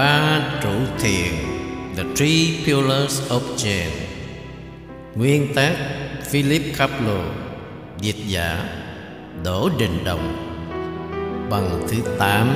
[0.00, 1.32] Ba trụ thiền,
[1.96, 3.90] The Three Pillars of Zen
[5.14, 5.76] Nguyên tác
[6.30, 7.22] Philip Kaplow,
[8.00, 8.64] Dịch giả
[9.44, 10.36] Đỗ Đình Đồng.
[11.50, 12.48] Bằng thứ 8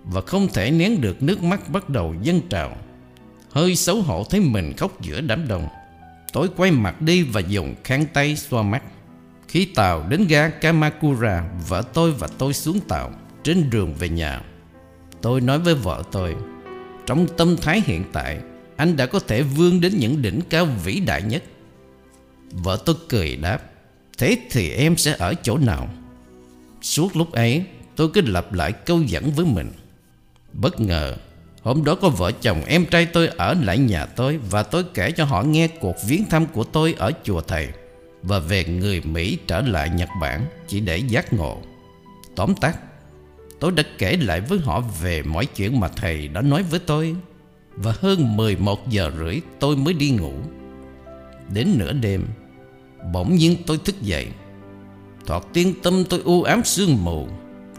[0.04, 2.76] Và không thể nén được nước mắt bắt đầu dâng trào.
[3.50, 5.69] Hơi xấu hổ thấy mình khóc giữa đám đông,
[6.32, 8.82] Tôi quay mặt đi và dùng khăn tay xoa mắt.
[9.48, 13.10] Khi tàu đến ga Kamakura, Vợ tôi và tôi xuống tàu
[13.44, 14.41] Trên đường về nhà.
[15.22, 16.36] Tôi nói với vợ tôi,
[17.06, 18.38] Trong tâm thái hiện tại,
[18.76, 21.42] Anh đã có thể vươn đến những đỉnh cao vĩ đại nhất.
[22.52, 23.58] Vợ tôi cười đáp,
[24.18, 25.88] Thế thì em sẽ ở chỗ nào?
[26.82, 27.64] Suốt lúc ấy,
[27.96, 29.72] Tôi cứ lặp lại câu dẫn với mình.
[30.52, 31.16] Bất ngờ,
[31.62, 35.10] Hôm đó có vợ chồng em trai tôi ở lại nhà tôi Và tôi kể
[35.10, 37.68] cho họ nghe cuộc viếng thăm của tôi ở chùa thầy
[38.22, 41.62] Và về người Mỹ trở lại Nhật Bản Chỉ để giác ngộ.
[42.36, 42.78] Tóm tắt,
[43.60, 47.16] Tôi đã kể lại với họ về mọi chuyện mà thầy đã nói với tôi
[47.74, 50.32] Và hơn 11 giờ rưỡi tôi mới đi ngủ.
[51.54, 52.26] Đến nửa đêm
[53.12, 54.28] Bỗng nhiên tôi thức dậy.
[55.26, 57.28] Thoạt tiên tâm tôi u ám sương mù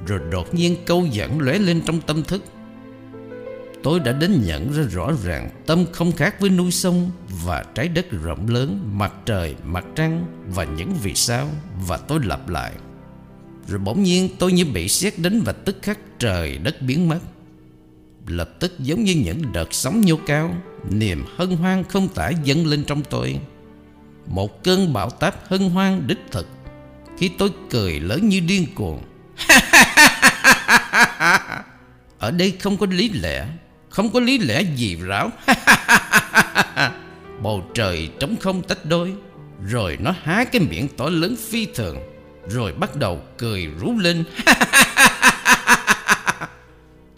[0.07, 2.43] Rồi đột nhiên câu dẫn lóe lên trong tâm thức.
[3.83, 7.11] Tôi đã đến nhận ra rõ ràng Tâm không khác với núi sông
[7.45, 11.49] Và trái đất rộng lớn Mặt trời, mặt trăng Và những vì sao
[11.87, 12.73] Và tôi lặp lại.
[13.67, 17.19] Rồi bỗng nhiên tôi như bị xét đến Và tức khắc trời đất biến mất.
[18.27, 20.55] Lập tức giống như những đợt sóng nhô cao
[20.89, 23.39] Niềm hân hoan không tả dâng lên trong tôi
[24.27, 26.47] một cơn bão táp hân hoan đích thực,
[27.17, 29.03] Khi tôi cười lớn như điên cuồng.
[32.19, 33.45] Ở đây không có lý lẽ,
[33.89, 35.29] Không có lý lẽ gì ráo.
[37.41, 39.13] Bầu trời trống không tách đôi,
[39.65, 41.97] Rồi nó há cái miệng to lớn phi thường,
[42.47, 44.23] Rồi bắt đầu cười rú lên.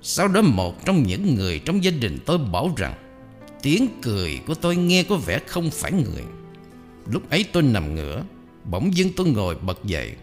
[0.02, 2.94] Sau đó một trong những người trong gia đình tôi bảo rằng,
[3.62, 6.24] Tiếng cười của tôi nghe có vẻ không phải người.
[7.06, 8.24] Lúc ấy tôi nằm ngửa,
[8.64, 10.16] Bỗng dưng tôi ngồi bật dậy,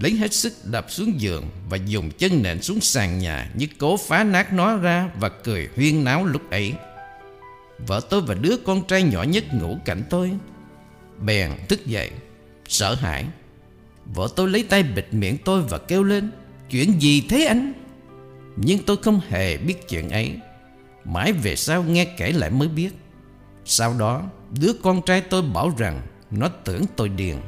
[0.00, 3.96] Lấy hết sức đạp xuống giường Và dùng chân nện xuống sàn nhà Như cố
[3.96, 6.74] phá nát nó ra Và cười huyên náo lúc ấy.
[7.86, 10.32] Vợ tôi và đứa con trai nhỏ nhất ngủ cạnh tôi.
[11.20, 12.10] Bèn thức dậy,
[12.68, 13.24] Sợ hãi.
[14.14, 16.30] Vợ tôi lấy tay bịt miệng tôi và kêu lên,
[16.70, 17.72] Chuyện gì thế anh?
[18.56, 20.36] Nhưng tôi không hề biết chuyện ấy.
[21.04, 22.90] Mãi về sau nghe kể lại mới biết.
[23.64, 24.22] Sau đó,
[24.60, 26.02] Đứa con trai tôi bảo rằng
[26.38, 27.40] nó tưởng tôi điên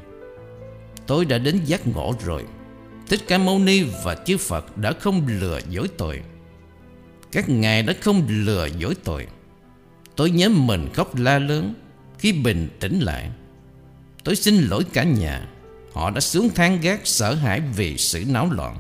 [1.07, 2.45] Tôi đã đến giác ngộ rồi.
[3.09, 6.21] Thích Ca Mâu Ni và chư Phật đã không lừa dối tôi.
[7.33, 9.27] Các ngài đã không lừa dối tôi.
[10.17, 11.75] Tôi nhớ mình khóc la lớn
[12.19, 13.31] Khi bình tĩnh lại.
[14.25, 15.49] Tôi xin lỗi cả nhà.
[15.93, 18.77] Họ đã xuống thang gác sợ hãi vì sự náo loạn.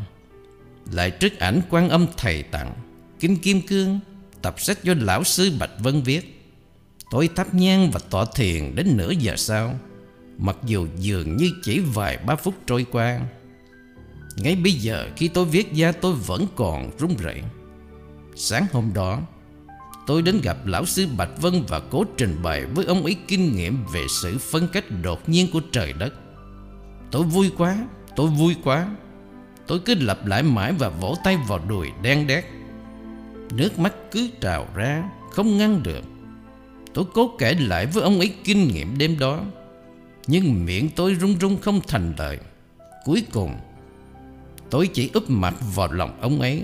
[0.92, 2.74] Lại trước ảnh quan âm thầy tặng
[3.20, 4.00] Kinh Kim Cương,
[4.42, 6.50] Tập sách do lão sư Bạch Vân viết.
[7.10, 9.74] Tôi thắp nhang và tọa thiền đến nửa giờ sau.
[10.38, 13.20] Mặc dù dường như chỉ vài ba phút trôi qua
[14.36, 17.42] Ngay bây giờ khi tôi viết ra tôi vẫn còn run rẩy
[18.34, 19.20] Sáng hôm đó
[20.06, 23.56] Tôi đến gặp lão sư Bạch Vân và cố trình bày với ông ấy kinh
[23.56, 26.14] nghiệm về sự phân cách đột nhiên của trời đất.
[27.10, 27.76] Tôi vui quá,
[28.16, 28.88] tôi vui quá.
[29.66, 32.44] Tôi cứ lặp lại mãi và vỗ tay vào đùi đen đét.
[33.52, 36.04] Nước mắt cứ trào ra, không ngăn được.
[36.94, 39.40] Tôi cố kể lại với ông ấy kinh nghiệm đêm đó.
[40.26, 42.38] Nhưng miệng tôi run run không thành lời.
[43.04, 43.54] Cuối cùng,
[44.70, 46.62] tôi chỉ úp mặt vào lòng ông ấy,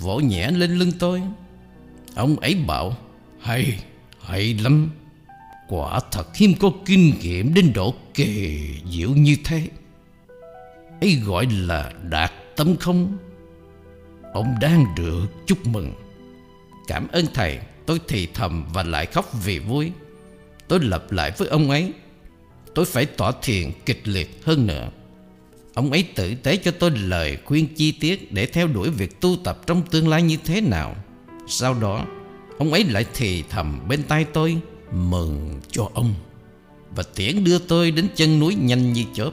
[0.00, 1.22] vỗ nhẹ lên lưng tôi.
[2.14, 2.96] Ông ấy bảo
[3.40, 3.84] Hay,
[4.22, 4.90] hay lắm.
[5.68, 8.60] Quả thật hiếm có kinh nghiệm đến độ kỳ
[8.90, 9.68] diệu như thế.
[11.00, 13.16] Ấy gọi là đạt tâm không?
[14.32, 15.92] Ông đang được chúc mừng.
[16.88, 19.92] Cảm ơn thầy Tôi thì thầm và lại khóc vì vui.
[20.68, 21.92] Tôi lặp lại với ông ấy
[22.76, 24.90] Tôi phải tỏ thiền kịch liệt hơn nữa.
[25.74, 29.36] Ông ấy tử tế cho tôi lời khuyên chi tiết Để theo đuổi việc tu
[29.44, 30.96] tập trong tương lai như thế nào.
[31.48, 32.04] Sau đó,
[32.58, 34.56] Ông ấy lại thì thầm bên tai tôi,
[34.92, 36.14] Mừng cho ông.
[36.90, 39.30] Và tiễn đưa tôi đến chân núi nhanh như chớp.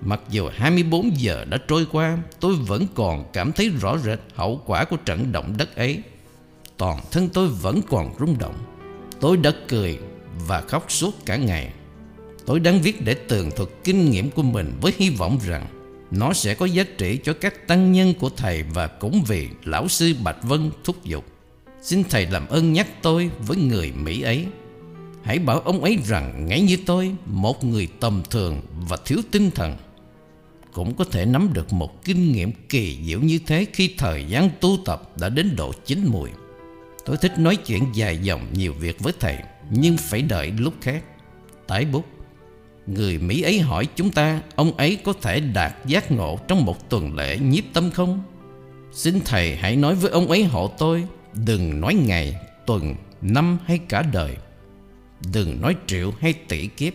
[0.00, 4.62] Mặc dù 24 giờ đã trôi qua, Tôi vẫn còn cảm thấy rõ rệt hậu
[4.66, 6.02] quả của trận động đất ấy.
[6.76, 8.54] Toàn thân tôi vẫn còn rung động.
[9.20, 9.98] Tôi đã cười
[10.46, 11.72] và khóc suốt cả ngày.
[12.48, 15.66] Tôi đang viết để tường thuật kinh nghiệm của mình Với hy vọng rằng
[16.10, 19.88] Nó sẽ có giá trị cho các tăng nhân của thầy Và cũng vì lão
[19.88, 21.24] sư Bạch Vân thúc giục.
[21.82, 24.46] Xin thầy làm ơn nhắc tôi với người Mỹ ấy.
[25.22, 29.50] Hãy bảo ông ấy rằng ngay như tôi, Một người tầm thường và thiếu tinh
[29.50, 29.76] thần
[30.72, 34.50] Cũng có thể nắm được một kinh nghiệm kỳ diệu như thế Khi thời gian
[34.60, 36.30] tu tập đã đến độ chín mùi.
[37.04, 39.38] Tôi thích nói chuyện dài dòng nhiều việc với thầy,
[39.70, 41.02] Nhưng phải đợi lúc khác.
[41.66, 42.17] Tái bút.
[42.94, 46.90] Người Mỹ ấy hỏi chúng ta Ông ấy có thể đạt giác ngộ trong một
[46.90, 48.22] tuần lễ nhiếp tâm không?
[48.92, 51.04] Xin thầy hãy nói với ông ấy hộ tôi
[51.46, 52.36] Đừng nói ngày,
[52.66, 54.36] tuần, năm hay cả đời.
[55.32, 56.92] Đừng nói triệu hay tỷ kiếp.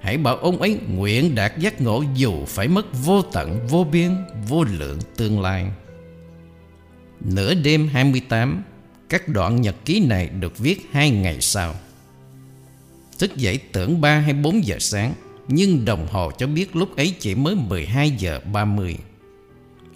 [0.00, 4.16] Hãy bảo ông ấy nguyện đạt giác ngộ Dù phải mất vô tận, vô biên,
[4.48, 5.66] vô lượng tương lai.
[7.20, 8.62] Nửa đêm 28
[9.08, 11.74] Các đoạn nhật ký này được viết hai ngày sau.
[13.18, 15.14] Thức dậy tưởng 3 hay 4 giờ sáng
[15.48, 18.96] Nhưng đồng hồ cho biết lúc ấy chỉ mới 12 giờ 30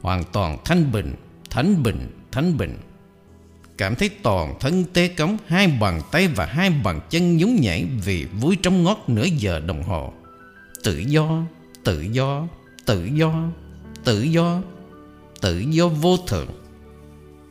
[0.00, 1.14] Hoàn toàn thanh bình,
[1.50, 2.78] thánh bình, thánh bình.
[3.78, 7.86] Cảm thấy toàn thân tê cống Hai bàn tay và hai bàn chân nhún nhảy
[8.04, 10.12] Vì vui trong ngót nửa giờ đồng hồ.
[10.84, 11.44] Tự do,
[11.84, 12.48] tự do,
[12.86, 13.48] tự do,
[14.04, 14.62] tự do
[15.40, 16.48] Tự do vô thường.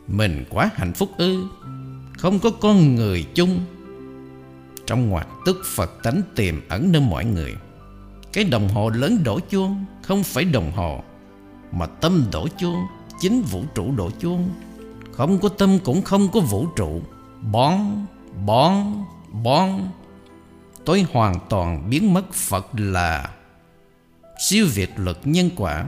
[0.08, 1.44] Mình quá hạnh phúc ư?
[2.18, 3.60] Không có con người chung.
[4.86, 7.54] Trong ngoặc tức Phật tánh tiềm ẩn nơi mọi người.
[8.32, 11.02] Cái đồng hồ lớn đổ chuông Không phải đồng hồ
[11.72, 12.86] Mà tâm đổ chuông
[13.20, 14.50] Chính vũ trụ đổ chuông.
[15.12, 17.02] Không có tâm cũng không có vũ trụ.
[17.52, 17.80] Bón,
[18.46, 18.74] bón,
[19.44, 19.70] bón.
[20.84, 23.30] Tôi hoàn toàn biến mất Phật là
[24.48, 25.86] Siêu việt luật nhân quả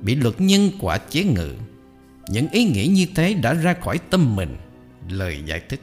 [0.00, 1.54] Bị luật nhân quả chế ngự.
[2.28, 4.56] Những ý nghĩ như thế đã ra khỏi tâm mình
[5.08, 5.80] Lời giải thích.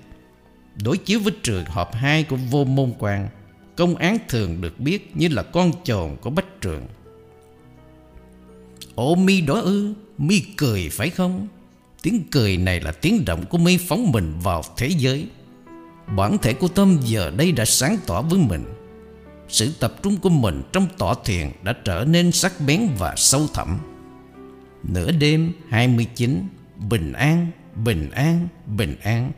[0.83, 3.29] Đối chiếu với trường hợp 2 của vô môn quan
[3.77, 6.85] Công án thường được biết như là con chồn của bách trường.
[8.95, 9.93] Ồ mi đó ư?
[10.17, 11.47] Mi cười phải không?
[12.01, 15.27] Tiếng cười này là tiếng động của mi phóng mình vào thế giới.
[16.15, 18.63] Bản thể của Tâm giờ đây đã sáng tỏ với mình.
[19.49, 23.47] Sự tập trung của mình trong tỏ thiền đã trở nên sắc bén và sâu
[23.53, 23.79] thẳm.
[24.83, 26.47] Nửa đêm 29
[26.89, 29.31] Bình an, bình an, bình an.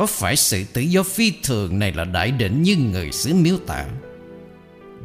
[0.00, 3.56] Có phải sự tự do phi thường này là đại định như người xứ miêu
[3.66, 3.86] tả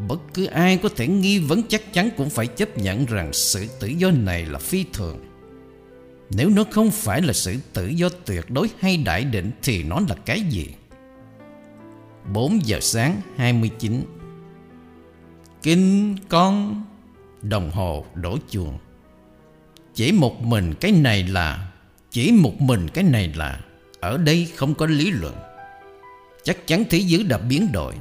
[0.07, 3.67] Bất cứ ai có thể nghi vấn chắc chắn cũng phải chấp nhận rằng sự
[3.79, 5.19] tự do này là phi thường.
[6.29, 9.99] Nếu nó không phải là sự tự do tuyệt đối hay đại định Thì nó
[10.09, 10.67] là cái gì?
[12.33, 14.01] 4 giờ sáng 29
[15.63, 16.83] Kinh con
[17.41, 18.77] Đồng hồ đổ chuông.
[19.93, 21.71] Chỉ một mình cái này là,
[22.11, 23.61] Chỉ một mình cái này là.
[24.05, 25.35] Ở đây không có lý luận.
[26.43, 27.95] Chắc chắn thế giới đã biến đổi.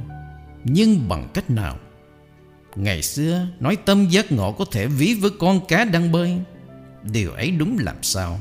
[0.64, 1.78] Nhưng bằng cách nào?
[2.76, 6.38] Ngày xưa, nói tâm giác ngộ có thể ví với con cá đang bơi.
[7.02, 8.38] Điều ấy đúng làm sao?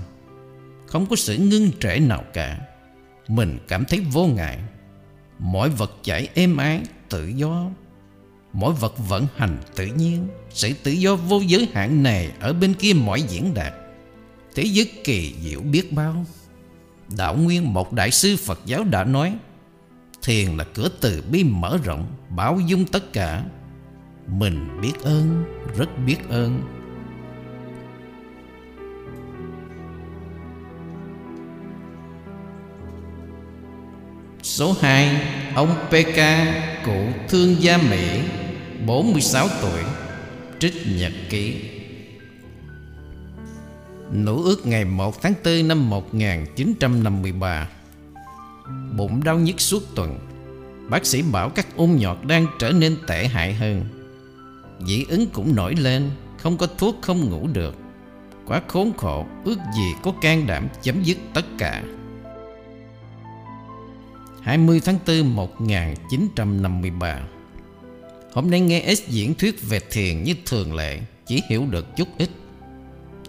[0.87, 2.59] Không có sự ngưng trễ nào cả.
[3.27, 4.59] Mình cảm thấy vô ngại.
[5.39, 7.69] Mọi vật chảy êm ái, Tự do.
[8.53, 12.73] Mỗi vật vận hành tự nhiên, Sự tự do vô giới hạn này Ở bên
[12.73, 13.73] kia mọi diễn đạt.
[14.55, 16.25] Thế giới kỳ diệu biết bao.
[17.17, 19.37] Đạo Nguyên một đại sư Phật giáo đã nói,
[20.23, 23.43] Thiền là cửa từ bi mở rộng Bảo dung tất cả.
[24.27, 25.43] Mình biết ơn,
[25.77, 26.61] Rất biết ơn.
[34.43, 35.21] Số 2
[35.55, 36.19] Ông PK
[36.85, 38.21] Cụ thương gia Mỹ
[38.85, 39.83] 46 tuổi,
[40.59, 41.55] Trích nhật ký.
[44.13, 47.69] Nữ ước ngày 1 tháng 4 năm 1953
[48.97, 50.19] Bụng đau nhức suốt tuần.
[50.89, 53.85] Bác sĩ bảo các ung nhọt đang trở nên tệ hại hơn.
[54.87, 57.75] Dị ứng cũng nổi lên, Không có thuốc, không ngủ được.
[58.47, 61.83] Quá khốn khổ, Ước gì có can đảm chấm dứt tất cả.
[64.41, 67.21] 20 tháng 4 1953
[68.33, 72.07] Hôm nay nghe S diễn thuyết về thiền như thường lệ, Chỉ hiểu được chút
[72.17, 72.29] ít.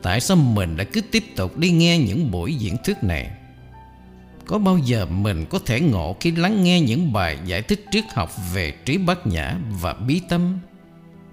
[0.05, 3.31] Tại sao mình đã cứ tiếp tục đi nghe những buổi diễn thuyết này?
[4.47, 8.05] Có bao giờ mình có thể ngộ khi lắng nghe những bài giải thích triết
[8.15, 10.59] học về trí bát nhã và bí tâm?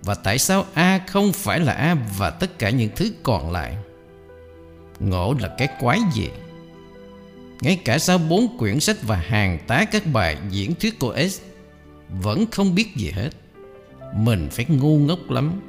[0.04, 3.76] Và tại sao A không phải là A và tất cả những thứ còn lại?
[5.00, 6.30] Ngộ là cái quái gì?
[7.62, 11.42] Ngay cả sau bốn quyển sách và hàng tá các bài diễn thuyết của S,
[12.10, 13.30] Vẫn không biết gì hết.
[14.16, 15.62] Mình phải ngu ngốc lắm.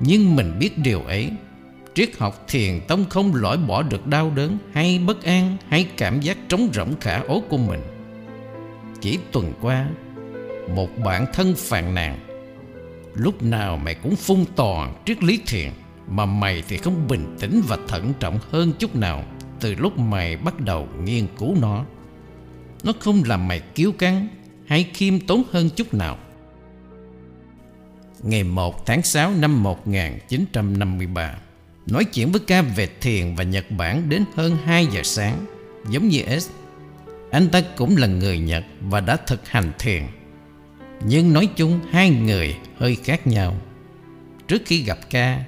[0.00, 1.30] Nhưng mình biết điều ấy.
[1.94, 6.20] Triết học thiền tông không loại bỏ được đau đớn Hay bất an Hay cảm
[6.20, 7.80] giác trống rỗng khả ố của mình.
[9.00, 9.86] Chỉ tuần qua,
[10.74, 12.18] Một bạn thân phàn nàn,
[13.14, 15.70] Lúc nào mày cũng phun toàn triết lý thiền,
[16.08, 19.24] Mà mày thì không bình tĩnh và thận trọng hơn chút nào
[19.62, 21.84] từ lúc mày bắt đầu nghiên cứu nó.
[22.84, 24.28] Nó không làm mày kiêu căng
[24.66, 26.18] hay khiêm tốn hơn chút nào.
[28.22, 31.38] Ngày 1 tháng 6 năm 1953
[31.86, 35.46] Nói chuyện với ca về thiền và Nhật Bản đến hơn 2 giờ sáng,
[35.88, 36.50] Giống như S.
[37.30, 40.02] Anh ta cũng là người Nhật và đã thực hành thiền.
[41.06, 43.56] Nhưng nói chung hai người hơi khác nhau.
[44.48, 45.44] Trước khi gặp ca,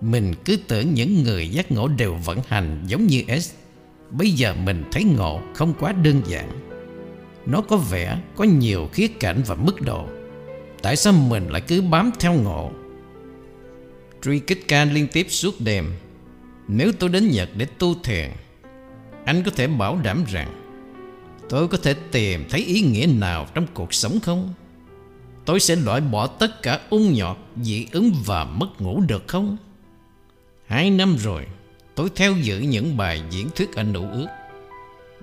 [0.00, 3.52] mình cứ tưởng những người giác ngộ đều vận hành giống như S.
[4.10, 6.48] Bây giờ mình thấy ngộ không quá đơn giản.
[7.46, 10.06] Nó có vẻ có nhiều khía cạnh và mức độ.
[10.82, 12.72] Tại sao mình lại cứ bám theo ngộ?
[14.22, 15.92] Truy kích ca liên tiếp suốt đêm
[16.68, 18.30] Nếu tôi đến Nhật để tu thiền
[19.24, 20.60] Anh có thể bảo đảm rằng
[21.48, 24.54] Tôi có thể tìm thấy ý nghĩa nào trong cuộc sống không?
[25.44, 29.56] Tôi sẽ loại bỏ tất cả ung nhọt, dị ứng và mất ngủ được không?
[30.66, 31.46] Hai năm rồi
[31.94, 34.26] Tôi theo dõi những bài diễn thuyết anh nụ ước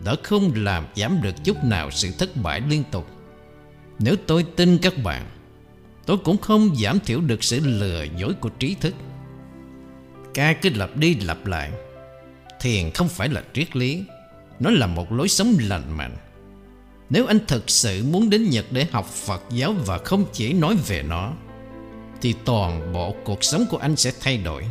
[0.05, 3.07] Đã không làm giảm được chút nào sự thất bại liên tục
[3.99, 5.25] Nếu tôi tin các bạn
[6.07, 8.93] Tôi cũng không giảm thiểu được sự lừa dối của trí thức.
[10.33, 11.71] Ca cứ lặp đi lặp lại,
[12.61, 14.03] Thiền không phải là triết lý,
[14.59, 16.15] Nó là một lối sống lành mạnh.
[17.09, 20.75] Nếu anh thực sự muốn đến Nhật để học Phật giáo Và không chỉ nói
[20.87, 21.33] về nó,
[22.21, 24.63] Thì toàn bộ cuộc sống của anh sẽ thay đổi.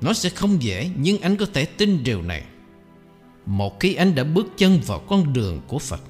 [0.00, 2.42] Nó sẽ không dễ, nhưng anh có thể tin điều này.
[3.46, 6.00] Một khi anh đã bước chân vào con đường của Phật,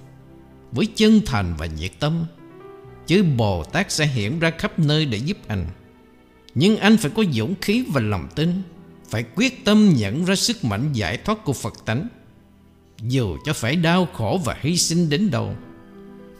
[0.72, 2.24] Với chân thành và nhiệt tâm
[3.06, 5.66] Chứ Bồ Tát sẽ hiện ra khắp nơi để giúp anh.
[6.54, 8.62] Nhưng anh phải có dũng khí và lòng tin
[9.10, 12.08] Phải quyết tâm nhận ra sức mạnh giải thoát của Phật tánh.
[13.00, 15.56] Dù cho phải đau khổ và hy sinh đến đâu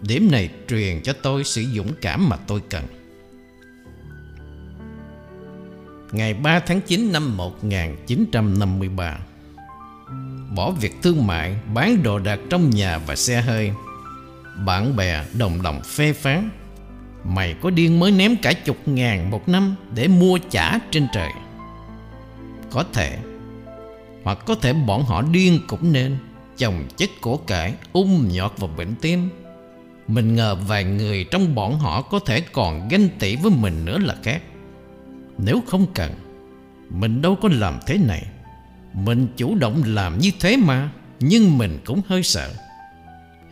[0.01, 2.85] Điểm này truyền cho tôi sự dũng cảm mà tôi cần.
[6.13, 9.19] Ngày 3 tháng 9 năm 1953
[10.57, 13.73] Bỏ việc thương mại, bán đồ đạc trong nhà và xe hơi.
[14.57, 16.51] Bạn bè đồng lòng phê phán.
[17.25, 21.31] Mày có điên mới ném cả chục ngàn một năm để mua trả trên trời.
[22.71, 23.19] Có thể
[24.25, 26.17] Hoặc có thể bọn họ điên cũng nên.
[26.57, 29.31] Chồng chất cổ cải, ung nhọt vào bệnh tim.
[30.09, 33.99] Mình ngờ vài người trong bọn họ có thể còn ganh tị với mình nữa
[33.99, 34.43] là khác.
[35.39, 36.13] Nếu không cần
[36.91, 38.27] Mình đâu có làm thế này.
[38.95, 40.91] Mình chủ động làm như thế mà
[41.21, 42.55] Nhưng mình cũng hơi sợ.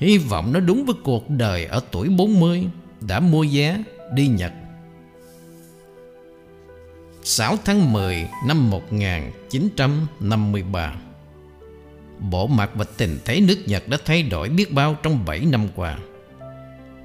[0.00, 2.66] Hy vọng nó đúng với cuộc đời Ở tuổi 40
[3.00, 3.83] Đã mua vé
[4.14, 4.52] đi Nhật.
[7.23, 10.95] 6 tháng 10 năm 1953
[12.19, 15.69] Bộ mặt và tình thế nước Nhật đã thay đổi biết bao trong 7 năm
[15.76, 15.99] qua.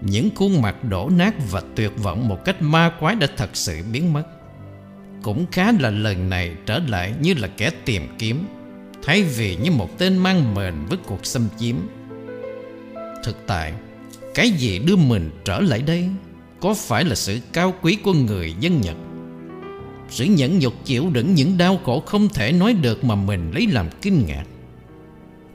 [0.02, 3.84] Những khuôn mặt đổ nát và tuyệt vọng một cách ma quái đã thật sự
[3.92, 4.24] biến mất.
[5.24, 8.46] Cũng khá là lần này trở lại như là kẻ tìm kiếm,
[9.04, 11.76] Thay vì như một tên mang mền với cuộc xâm chiếm.
[13.26, 13.74] Thực tại,
[14.34, 16.10] Cái gì đưa mình trở lại đây
[16.60, 18.96] Có phải là sự cao quý của người dân Nhật?
[20.10, 23.68] Sự nhẫn nhục chịu đựng những đau khổ không thể nói được Mà mình lấy
[23.68, 24.46] làm kinh ngạc.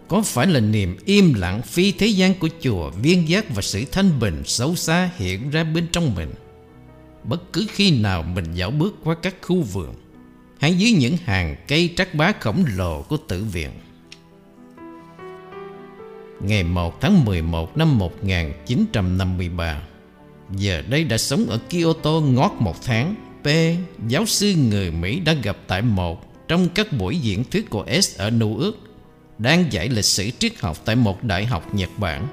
[0.09, 3.85] Có phải là niềm im lặng phi thế gian của chùa viên giác Và sự
[3.93, 6.35] thanh bình xấu xa hiện ra bên trong mình?
[7.25, 9.95] Bất cứ khi nào mình dạo bước qua các khu vườn
[10.61, 13.71] Hay dưới những hàng cây trắc bá khổng lồ của tử viện
[16.41, 19.83] Ngày 1 tháng 11 năm 1953
[20.51, 23.15] Giờ đây đã sống ở Kyoto ngót một tháng.
[23.43, 23.47] P.
[24.09, 28.19] Giáo sư người Mỹ đã gặp tại một Trong các buổi diễn thuyết của S
[28.19, 28.73] ở New ước
[29.39, 32.27] Đang dạy lịch sử triết học tại một đại học Nhật Bản.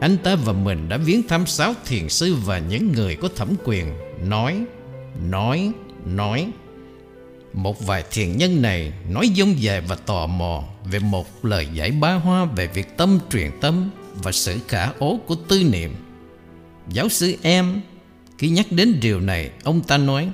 [0.00, 3.48] Anh ta và mình đã viếng thăm sáu thiền sư và những người có thẩm
[3.64, 3.94] quyền
[4.28, 4.64] Nói,
[5.30, 5.72] nói,
[6.06, 6.50] nói.
[7.52, 11.90] Một vài thiền nhân này nói dông dài và tò mò Về một lời giải
[11.90, 13.90] ba hoa về việc tâm truyền tâm
[14.22, 15.94] Và sự khả ố của tư niệm.
[16.88, 17.80] Giáo sư em,
[18.38, 20.28] Khi nhắc đến điều này, Ông ta nói,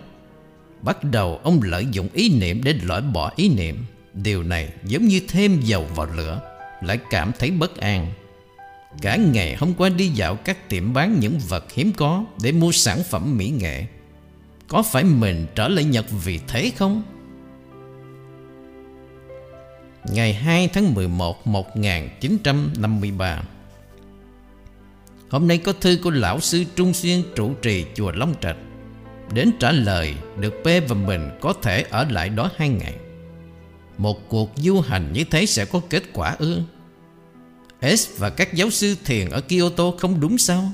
[0.82, 3.84] Bắt đầu ông lợi dụng ý niệm để loại bỏ ý niệm.
[4.14, 6.40] Điều này giống như thêm dầu vào lửa,
[6.82, 8.12] Lại cảm thấy bất an.
[9.02, 12.72] Cả ngày hôm qua đi dạo các tiệm bán những vật hiếm có Để mua
[12.72, 13.84] sản phẩm mỹ nghệ.
[14.68, 17.02] Có phải mình trở lại Nhật vì thế không?
[20.04, 23.42] Ngày 2 tháng 11 1953
[25.30, 28.56] Hôm nay có thư của lão sư Trung Xuyên trụ trì chùa Long Trạch.
[29.32, 32.94] Đến trả lời được P và mình có thể ở lại đó hai ngày.
[33.98, 36.60] Một cuộc du hành như thế sẽ có kết quả ư?
[37.82, 40.72] S và các giáo sư thiền ở Kyoto không đúng sao?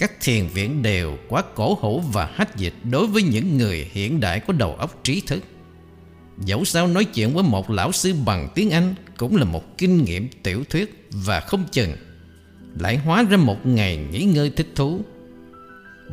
[0.00, 4.20] Các thiền viện đều quá cổ hủ và hách dịch Đối với những người hiện
[4.20, 5.44] đại có đầu óc trí thức.
[6.38, 10.04] Dẫu sao nói chuyện với một lão sư bằng tiếng Anh Cũng là một kinh
[10.04, 11.96] nghiệm tiểu thuyết Và không chừng
[12.78, 15.00] lại hóa ra một ngày nghỉ ngơi thích thú.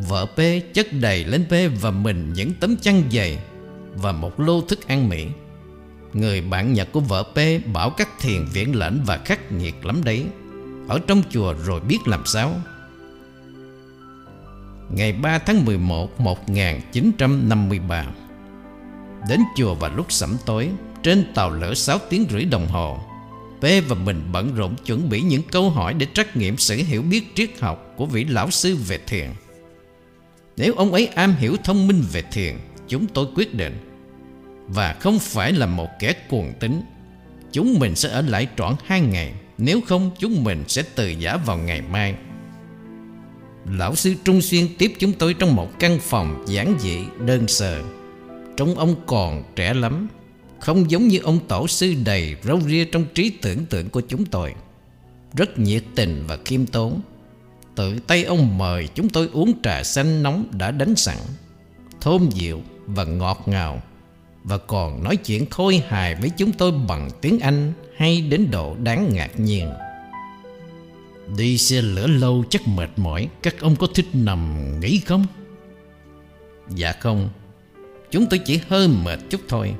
[0.07, 0.39] Vợ P
[0.73, 3.39] chất đầy lên P và mình những tấm chăn dày
[3.95, 5.25] Và một lô thức ăn Mỹ.
[6.13, 7.37] Người bạn Nhật của vợ P
[7.73, 10.25] bảo các thiền viện lệnh và khắc nghiệt lắm đấy.
[10.87, 12.61] Ở trong chùa rồi biết làm sao?
[14.89, 18.05] Ngày 3 tháng 11 1953
[19.29, 20.69] Đến chùa vào lúc sẩm tối
[21.03, 22.99] Trên tàu lửa 6 tiếng rưỡi đồng hồ
[23.59, 27.01] P và mình bận rộn chuẩn bị những câu hỏi để trắc nghiệm sự hiểu
[27.01, 29.29] biết triết học của vị lão sư về thiền.
[30.57, 32.55] Nếu ông ấy am hiểu thông minh về thiền,
[32.87, 33.77] chúng tôi quyết định.
[34.67, 36.81] Và không phải là một kẻ cuồng tính.
[37.51, 41.37] Chúng mình sẽ ở lại trọn hai ngày, nếu không chúng mình sẽ từ giả
[41.37, 42.15] vào ngày mai.
[43.71, 47.81] Lão sư Trung Xuyên tiếp chúng tôi trong một căn phòng giản dị, đơn sơ.
[48.57, 50.07] Trông ông còn trẻ lắm
[50.59, 54.25] không giống như ông tổ sư đầy râu ria trong trí tưởng tượng của chúng
[54.25, 54.53] tôi.
[55.33, 57.01] Rất nhiệt tình và khiêm tốn.
[57.75, 61.17] Tự tay ông mời chúng tôi uống trà xanh nóng đã đánh sẵn
[62.01, 63.81] Thơm dịu và ngọt ngào.
[64.43, 68.75] Và còn nói chuyện khôi hài với chúng tôi bằng tiếng Anh Hay đến độ
[68.83, 69.69] đáng ngạc nhiên.
[71.35, 73.29] Đi xe lửa lâu chắc mệt mỏi.
[73.43, 75.25] Các ông có thích nằm nghỉ không?
[76.69, 77.29] Dạ không.
[78.11, 79.73] Chúng tôi chỉ hơi mệt chút thôi.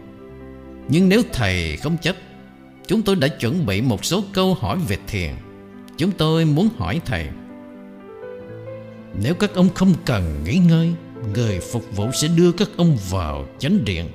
[0.89, 2.15] Nhưng nếu thầy không chấp,
[2.87, 5.31] Chúng tôi đã chuẩn bị một số câu hỏi về thiền.
[5.97, 7.27] Chúng tôi muốn hỏi thầy,
[9.21, 10.93] Nếu các ông không cần nghỉ ngơi,
[11.33, 14.09] Người phục vụ sẽ đưa các ông vào chánh điện.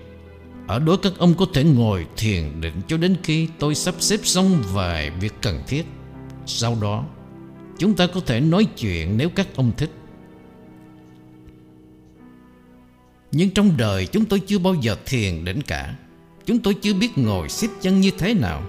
[0.67, 4.21] Ở đó các ông có thể ngồi thiền định cho đến khi tôi sắp xếp
[4.23, 5.87] xong vài việc cần thiết.
[6.47, 7.05] Sau đó
[7.79, 9.91] Chúng ta có thể nói chuyện nếu các ông thích.
[13.33, 15.97] Nhưng trong đời chúng tôi chưa bao giờ thiền đến cả.
[16.47, 18.63] Chúng tôi chưa biết ngồi xếp chân như thế nào.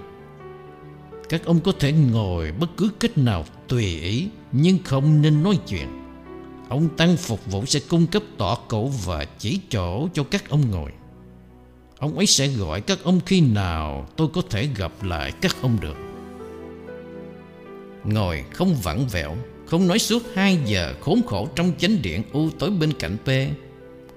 [1.29, 5.59] Các ông có thể ngồi bất cứ cách nào tùy ý, Nhưng không nên nói
[5.67, 5.87] chuyện.
[6.69, 10.71] Ông Tăng phục vụ sẽ cung cấp tọa cổ và chỉ chỗ cho các ông
[10.71, 10.91] ngồi.
[11.99, 15.77] Ông ấy sẽ gọi các ông khi nào tôi có thể gặp lại các ông
[15.81, 16.12] được.
[18.03, 19.35] Ngồi không vặn vẹo
[19.65, 23.29] Không nói suốt 2 giờ khốn khổ trong chánh điện u tối bên cạnh P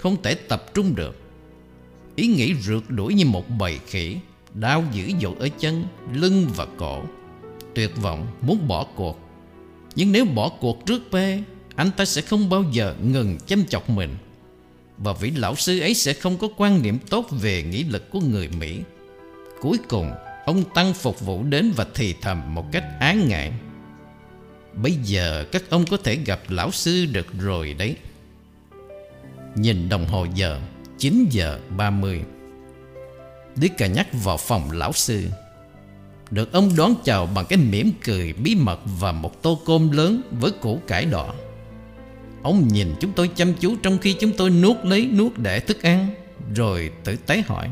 [0.00, 1.16] Không thể tập trung được.
[2.16, 4.16] Ý nghĩ rượt đuổi như một bầy khỉ
[4.54, 7.02] Đau dữ dội ở chân, lưng và cổ.
[7.74, 9.18] Tuyệt vọng muốn bỏ cuộc.
[9.94, 11.14] Nhưng nếu bỏ cuộc trước P
[11.76, 14.16] Anh ta sẽ không bao giờ ngừng chăm chọc mình.
[14.98, 18.20] Và vị lão sư ấy sẽ không có quan niệm tốt về nghĩ lực của
[18.20, 18.80] người Mỹ.
[19.60, 20.10] Cuối cùng
[20.46, 23.52] Ông Tăng phục vụ đến và thì thầm một cách ái ngại.
[24.82, 27.96] Bây giờ các ông có thể gặp lão sư được rồi đấy.
[29.54, 30.60] Nhìn đồng hồ giờ
[30.98, 32.22] 9 giờ 30
[33.56, 35.24] Đức cà nhắc vào phòng lão sư.
[36.30, 40.22] Được ông đón chào bằng cái mỉm cười bí mật Và một tô cơm lớn
[40.40, 41.34] với củ cải đỏ.
[42.42, 45.82] Ông nhìn chúng tôi chăm chú Trong khi chúng tôi nuốt lấy nuốt để thức
[45.82, 46.08] ăn,
[46.54, 47.70] Rồi tự tế hỏi.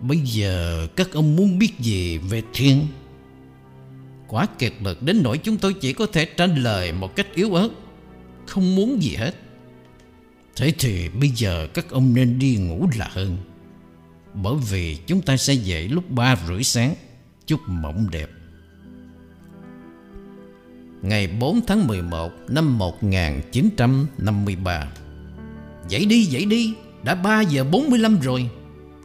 [0.00, 2.86] Bây giờ các ông muốn biết gì về thiên
[4.28, 7.54] Quá kiệt lực đến nỗi chúng tôi chỉ có thể trả lời một cách yếu
[7.54, 7.68] ớt,
[8.46, 9.34] Không muốn gì hết.
[10.56, 13.36] Thế thì bây giờ các ông nên đi ngủ là hơn,
[14.34, 16.94] Bởi vì chúng ta sẽ dậy lúc ba rưỡi sáng,
[17.46, 18.30] Chúc mộng đẹp.
[21.02, 24.88] Ngày 4 tháng 11 năm 1953
[25.88, 28.50] Dậy đi dậy đi, Đã 3 giờ 45 rồi.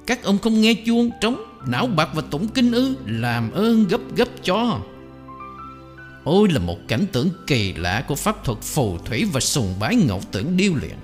[0.08, 4.02] Các ông không nghe chuông, trống, Não bạc và tụng kinh ư, Làm ơn gấp
[4.16, 4.82] gấp cho.
[6.24, 9.96] Ôi là một cảnh tượng kỳ lạ Của pháp thuật phù thủy và sùng bái
[9.96, 10.96] ngẫu tưởng điêu luyện.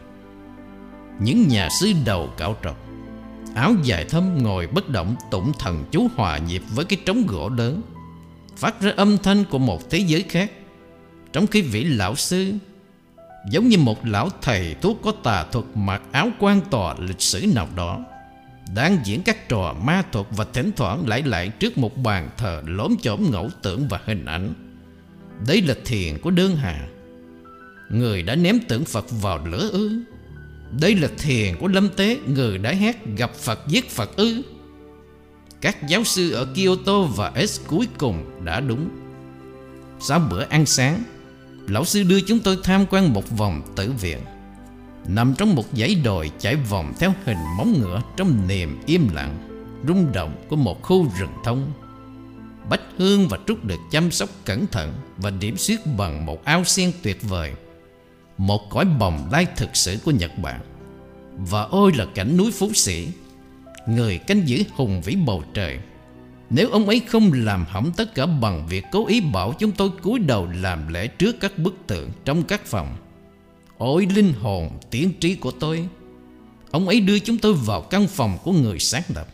[1.19, 2.77] Những nhà sư đầu cạo trọc,
[3.55, 7.49] Áo dài thâm ngồi bất động Tụng thần chú hòa nhịp với cái trống gỗ
[7.49, 7.81] lớn,
[8.57, 10.51] Phát ra âm thanh của một thế giới khác.
[11.33, 12.53] Trong khi vị lão sư,
[13.51, 17.45] Giống như một lão thầy thuốc có tà thuật mặc áo quan tòa lịch sử
[17.55, 17.99] nào đó,
[18.75, 22.61] Đang diễn các trò ma thuật và thỉnh thoảng lại lại trước một bàn thờ
[22.65, 24.66] lốm chổm ngẫu tưởng và hình ảnh
[25.47, 26.87] đấy là thiền của đơn hà.
[27.89, 29.91] Người đã ném tượng Phật vào lửa ư?
[30.79, 34.41] Đây là thiền của Lâm Tế, Người đã hét gặp Phật, giết Phật ư?
[35.61, 38.89] Các giáo sư ở Kyoto và S cuối cùng đã đúng.
[39.99, 41.03] Sau bữa ăn sáng,
[41.67, 44.17] Lão sư đưa chúng tôi tham quan một vòng tử viện.
[45.07, 49.37] Nằm trong một dãy đồi chạy vòng theo hình móng ngựa Trong niềm im lặng,
[49.87, 51.71] Rung động của một khu rừng thông.
[52.69, 56.63] Bách hương và trúc được chăm sóc cẩn thận Và điểm xuyết bằng một ao
[56.63, 57.53] sen tuyệt vời,
[58.37, 60.61] Một cõi bồng lai thực sự của Nhật Bản.
[61.37, 63.07] Và ôi là cảnh núi Phú Sĩ,
[63.87, 65.79] Người canh giữ hùng vĩ bầu trời.
[66.49, 69.89] Nếu ông ấy không làm hỏng tất cả bằng việc cố ý bảo chúng tôi
[70.01, 72.95] cúi đầu làm lễ trước các bức tượng trong các phòng,
[73.77, 75.87] Ôi linh hồn tiến trí của tôi,
[76.71, 79.27] Ông ấy đưa chúng tôi vào căn phòng của người sáng lập.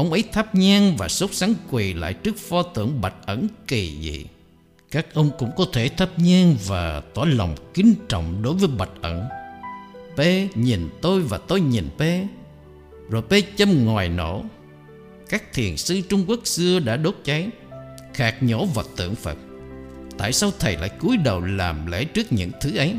[0.00, 3.98] Ông ấy thắp nhang và sốt sắng quỳ lại trước pho tượng bạch ẩn kỳ
[4.02, 4.26] dị.
[4.90, 8.90] Các ông cũng có thể thắp nhang và tỏ lòng kính trọng đối với bạch
[9.02, 9.24] ẩn.
[10.16, 10.20] P
[10.56, 12.00] nhìn tôi và tôi nhìn P
[13.10, 14.44] Rồi P châm ngòi nổ.
[15.28, 17.48] Các thiền sư Trung Quốc xưa đã đốt cháy,
[18.14, 19.36] Khạc nhổ vật tượng Phật.
[20.18, 22.94] Tại sao thầy lại cúi đầu làm lễ trước những thứ ấy?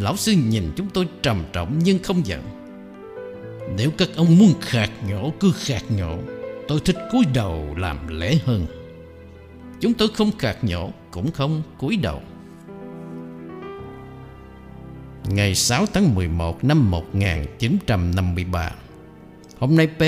[0.00, 2.63] Lão sư nhìn chúng tôi trầm trọng nhưng không giận.
[3.76, 6.18] Nếu các ông muốn khạc nhổ cứ khạc nhổ
[6.68, 8.66] Tôi thích cúi đầu làm lễ hơn
[9.80, 12.20] Chúng tôi không khạc nhổ cũng không cúi đầu
[15.28, 18.70] Ngày 6 tháng 11 năm 1953
[19.58, 20.02] Hôm nay P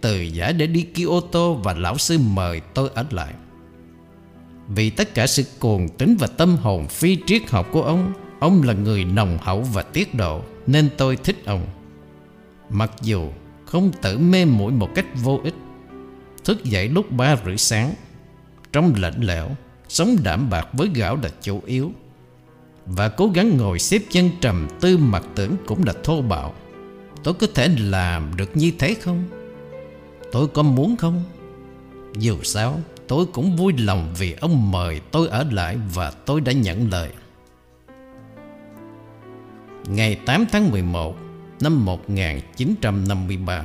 [0.00, 3.34] từ giả để đi Kyoto và lão sư mời tôi ở lại.
[4.68, 8.62] Vì tất cả sự cuồng tính và tâm hồn phi triết học của ông, ông
[8.62, 11.66] là người nồng hậu và tiết độ nên tôi thích ông.
[12.72, 13.28] Mặc dù
[13.66, 15.54] không tự mê muội một cách vô ích,
[16.44, 17.94] thức dậy lúc ba rưỡi sáng,
[18.72, 19.48] trong lạnh lẽo,
[19.88, 21.92] sống đảm bạc với gạo là chủ yếu,
[22.86, 26.54] và cố gắng ngồi xếp chân trầm tư mặt tưởng cũng là thô bạo.
[27.22, 29.24] Tôi có thể làm được như thế không?
[30.32, 31.24] Tôi có muốn không?
[32.16, 36.52] Dù sao tôi cũng vui lòng vì ông mời tôi ở lại và tôi đã
[36.52, 37.10] nhận lời.
[39.86, 41.16] Ngày 8 tháng 11
[41.62, 43.64] năm 1953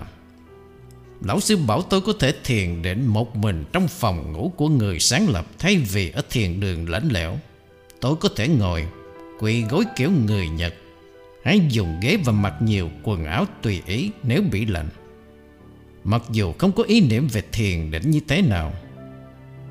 [1.21, 4.99] Lão sư bảo tôi có thể thiền định một mình trong phòng ngủ của người
[4.99, 7.38] sáng lập thay vì ở thiền đường lãnh lẽo.
[8.01, 8.88] Tôi có thể ngồi,
[9.39, 10.73] quỳ gối kiểu người Nhật
[11.43, 14.89] Hãy dùng ghế và mặc nhiều quần áo tùy ý nếu bị lạnh
[16.03, 18.73] Mặc dù không có ý niệm về thiền định như thế nào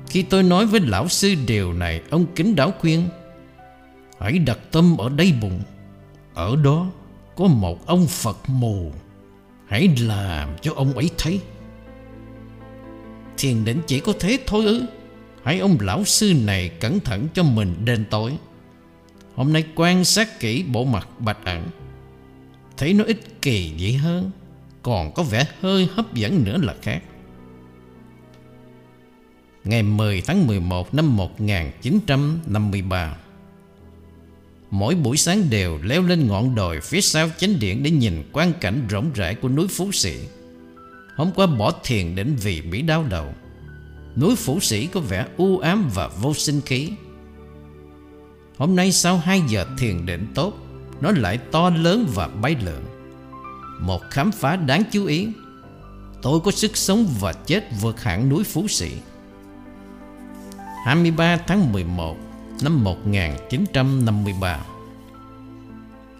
[0.09, 3.03] Khi tôi nói với lão sư điều này Ông kính đáo khuyên
[4.19, 5.61] Hãy đặt tâm ở đây bụng
[6.33, 6.91] Ở đó
[7.37, 8.91] có một ông Phật mù.
[9.67, 11.39] Hãy làm cho ông ấy thấy.
[13.37, 14.85] Thiền định chỉ có thế thôi ư.
[15.43, 18.37] Hãy ông lão sư này cẩn thận cho mình đền tối
[19.35, 21.63] Hôm nay quan sát kỹ bộ mặt bạch ẩn.
[22.77, 24.31] Thấy nó ít kỳ dị hơn,
[24.83, 27.01] Còn có vẻ hơi hấp dẫn nữa là khác.
[29.63, 33.15] Ngày 10 tháng 11 năm 1953
[34.71, 38.53] Mỗi buổi sáng đều leo lên ngọn đồi phía sau chánh điện Để nhìn quang
[38.53, 40.15] cảnh rộng rãi của núi Phú Sĩ.
[41.15, 43.33] Hôm qua bỏ thiền đến vì bị đau đầu.
[44.15, 46.89] Núi Phú Sĩ có vẻ u ám và vô sinh khí.
[48.57, 50.53] Hôm nay sau 2 giờ thiền định tốt,
[51.01, 52.83] Nó lại to lớn và bay lượn.
[53.79, 55.27] Một khám phá đáng chú ý,
[56.21, 58.91] Tôi có sức sống và chết vượt hẳn núi Phú Sĩ.
[60.85, 62.17] 23 tháng 11
[62.63, 64.65] năm 1953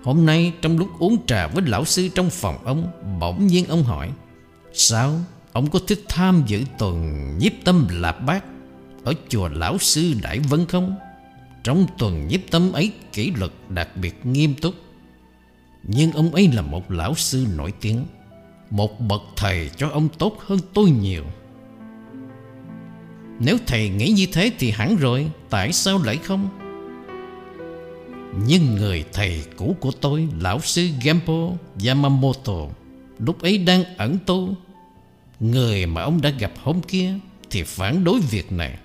[0.03, 3.83] Hôm nay trong lúc uống trà với lão sư trong phòng, ông Bỗng nhiên ông
[3.83, 4.11] hỏi,
[4.73, 5.19] Sao
[5.51, 8.43] ông có thích tham dự tuần nhiếp tâm lạp bát
[9.03, 10.95] Ở chùa Lão Sư Đại Vân không?
[11.63, 14.75] Trong tuần nhiếp tâm ấy kỷ luật đặc biệt nghiêm túc.
[15.83, 18.05] Nhưng ông ấy là một lão sư nổi tiếng,
[18.69, 21.23] Một bậc thầy cho ông tốt hơn tôi nhiều.
[23.39, 26.49] Nếu thầy nghĩ như thế thì hẳn rồi, Tại sao lại không?
[28.45, 31.49] Nhưng người thầy cũ của tôi, Lão sư Gempo
[31.85, 32.65] Yamamoto,
[33.19, 34.55] Lúc ấy đang ẩn tu.
[35.39, 37.13] Người mà ông đã gặp hôm kia
[37.49, 38.77] Thì phản đối việc này.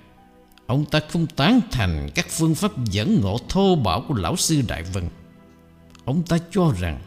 [0.67, 4.63] Ông ta không tán thành các phương pháp dẫn ngộ thô bạo của lão sư
[4.69, 5.09] Đại Vân.
[6.05, 7.01] Ông ta cho rằng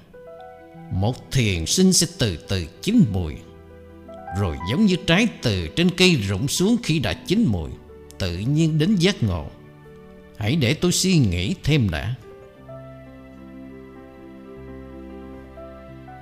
[0.91, 3.35] Một thiền sinh sẽ từ từ chín mùi.
[4.39, 7.69] Rồi giống như trái từ trên cây rụng xuống khi đã chín mùi,
[8.17, 9.45] Tự nhiên đến giác ngộ.
[10.37, 12.15] Hãy để tôi suy nghĩ thêm đã.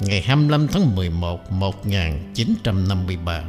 [0.01, 3.43] Ngày 25 tháng 11 1953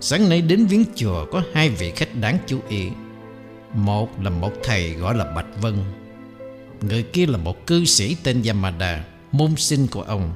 [0.00, 2.88] Sáng nay đến viếng chùa có hai vị khách đáng chú ý.
[3.74, 5.74] Một là một thầy gọi là Bạch Vân,
[6.80, 10.32] Người kia là một cư sĩ tên Yamada, Môn sinh của ông.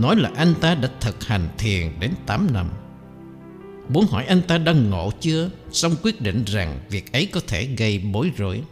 [0.00, 2.70] Nói là anh ta đã thực hành thiền đến 8 năm.
[3.88, 7.64] Muốn hỏi anh ta đã ngộ chưa Xong quyết định rằng việc ấy có thể
[7.64, 8.62] gây bối rối.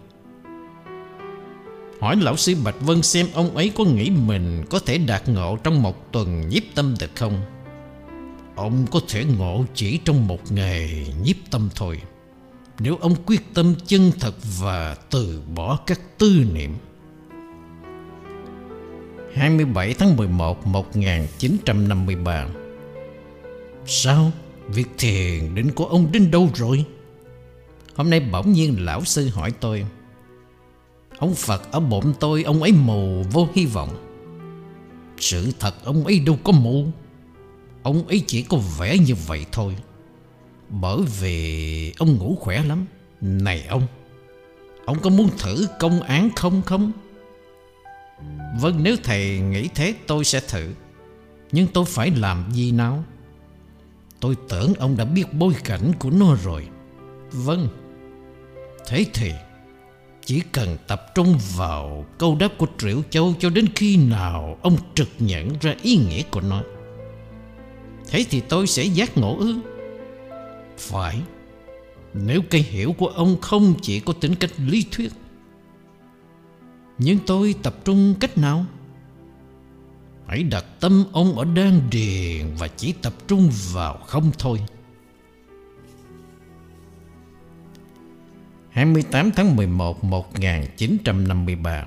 [2.00, 5.56] Hỏi lão sư Bạch Vân xem ông ấy có nghĩ mình có thể đạt ngộ
[5.56, 7.40] trong một tuần nhiếp tâm được không?
[8.56, 12.00] Ông có thể ngộ chỉ trong một ngày nhiếp tâm thôi.
[12.78, 16.74] Nếu ông quyết tâm chân thật và từ bỏ các tư niệm
[19.36, 22.46] 27 tháng 11 1953
[23.86, 24.32] Sao?
[24.68, 26.84] Việc thiền định của ông đến đâu rồi?
[27.94, 29.86] Hôm nay bỗng nhiên lão sư hỏi tôi.
[31.18, 33.88] Ông Phật ở bụng tôi, Ông ấy mù vô hy vọng.
[35.18, 36.86] Sự thật ông ấy đâu có mù.
[37.82, 39.76] Ông ấy chỉ có vẻ như vậy thôi.
[40.68, 42.86] Bởi vì ông ngủ khỏe lắm.
[43.20, 43.86] Này ông
[44.84, 46.92] Ông có muốn thử công án không không?
[48.60, 50.72] Vâng nếu thầy nghĩ thế, tôi sẽ thử
[51.52, 53.04] Nhưng tôi phải làm gì nào
[54.20, 56.66] Tôi tưởng ông đã biết bối cảnh của nó rồi
[57.30, 57.68] Vâng
[58.86, 59.32] Thế thì,
[60.24, 64.76] chỉ cần tập trung vào câu đáp của Triệu Châu cho đến khi nào ông
[64.94, 66.62] trực nhận ra ý nghĩa của nó.
[68.08, 69.54] Thế thì tôi sẽ giác ngộ ư?
[70.78, 71.20] Phải.
[72.14, 75.12] Nếu cái hiểu của ông không chỉ có tính cách lý thuyết.
[76.98, 78.64] Nhưng tôi tập trung cách nào?
[80.26, 84.60] Hãy đặt tâm ông ở đan điền và chỉ tập trung vào không thôi.
[88.76, 91.84] 28 tháng 11 1953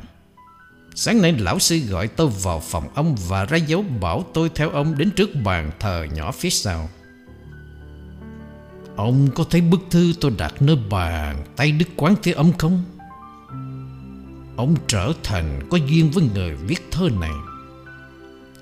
[0.95, 4.69] Sáng nay lão sư gọi tôi vào phòng ông Và ra dấu bảo tôi theo
[4.69, 6.89] ông đến trước bàn thờ nhỏ phía sau
[8.95, 12.83] Ông có thấy bức thư tôi đặt nơi bàn tay Đức Quán Thế Âm không?
[14.59, 17.31] Ông trở thành có duyên với người viết thơ này.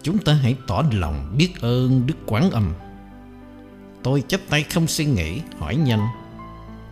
[0.04, 2.74] Chúng ta hãy tỏ lòng biết ơn Đức Quán Âm.
[4.04, 6.08] Tôi chấp tay không suy nghĩ, hỏi nhanh.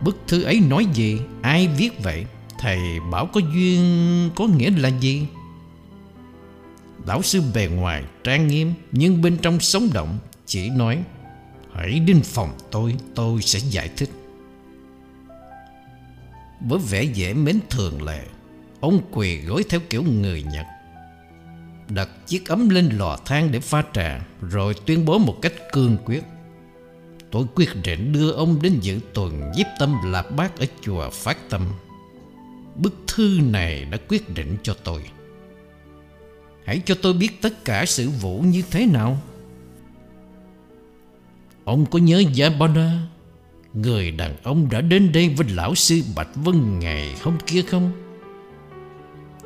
[0.04, 1.20] Bức thư ấy nói gì?
[1.42, 2.26] Ai viết vậy?
[2.58, 2.78] Thầy
[3.12, 5.26] bảo có duyên có nghĩa là gì?
[7.06, 11.02] Lão sư bề ngoài trang nghiêm, Nhưng bên trong sống động, Chỉ nói,
[11.72, 14.10] Hãy đến phòng tôi Tôi sẽ giải thích.
[16.60, 18.24] Với vẻ dễ mến thường lệ
[18.80, 20.66] Ông quỳ gối theo kiểu người Nhật,
[21.88, 25.96] Đặt chiếc ấm lên lò than để pha trà, Rồi tuyên bố một cách cương
[26.04, 26.22] quyết.
[27.30, 31.38] Tôi quyết định đưa ông đến dự tuần nhiếp tâm lạp bác ở chùa Phát
[31.50, 31.62] Tâm.
[32.74, 35.02] Bức thư này đã quyết định cho tôi.
[36.64, 39.18] Hãy cho tôi biết tất cả sự vụ như thế nào.
[41.64, 43.08] Ông có nhớ Yabana
[43.74, 48.05] Người đàn ông đã đến đây với lão sư Bạch Vân ngày hôm kia không?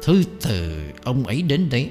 [0.03, 1.91] Thư từ ông ấy đến đấy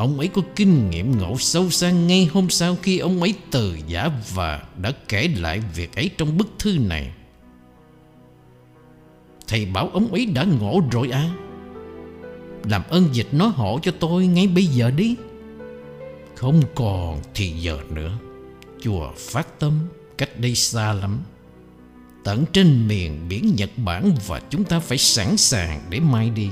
[0.00, 3.78] Ông ấy có kinh nghiệm ngộ sâu xa ngay hôm sau khi ông ấy từ
[3.86, 7.12] giả và đã kể lại việc ấy trong bức thư này.
[9.48, 11.30] Thầy bảo ông ấy đã ngộ rồi à?
[12.64, 15.16] Làm ơn dịch nó hộ cho tôi ngay bây giờ đi.
[16.34, 18.12] Không còn thì giờ nữa.
[18.80, 19.72] Chùa Phát Tâm,
[20.18, 21.20] cách đây xa lắm.
[22.24, 26.48] Tận trên miền biển Nhật Bản và chúng ta phải sẵn sàng để mai đi.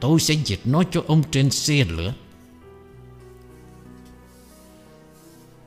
[0.00, 2.14] Tôi sẽ dịch nó cho ông trên xe lửa.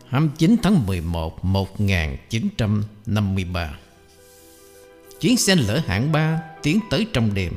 [0.08, 3.78] 29 tháng 11 1953
[5.22, 7.54] Chuyến xe lửa hạng 3 tiến tới trong đêm.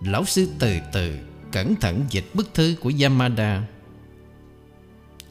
[0.00, 1.18] Lão sư từ từ,
[1.52, 3.62] cẩn thận dịch bức thư của Yamada.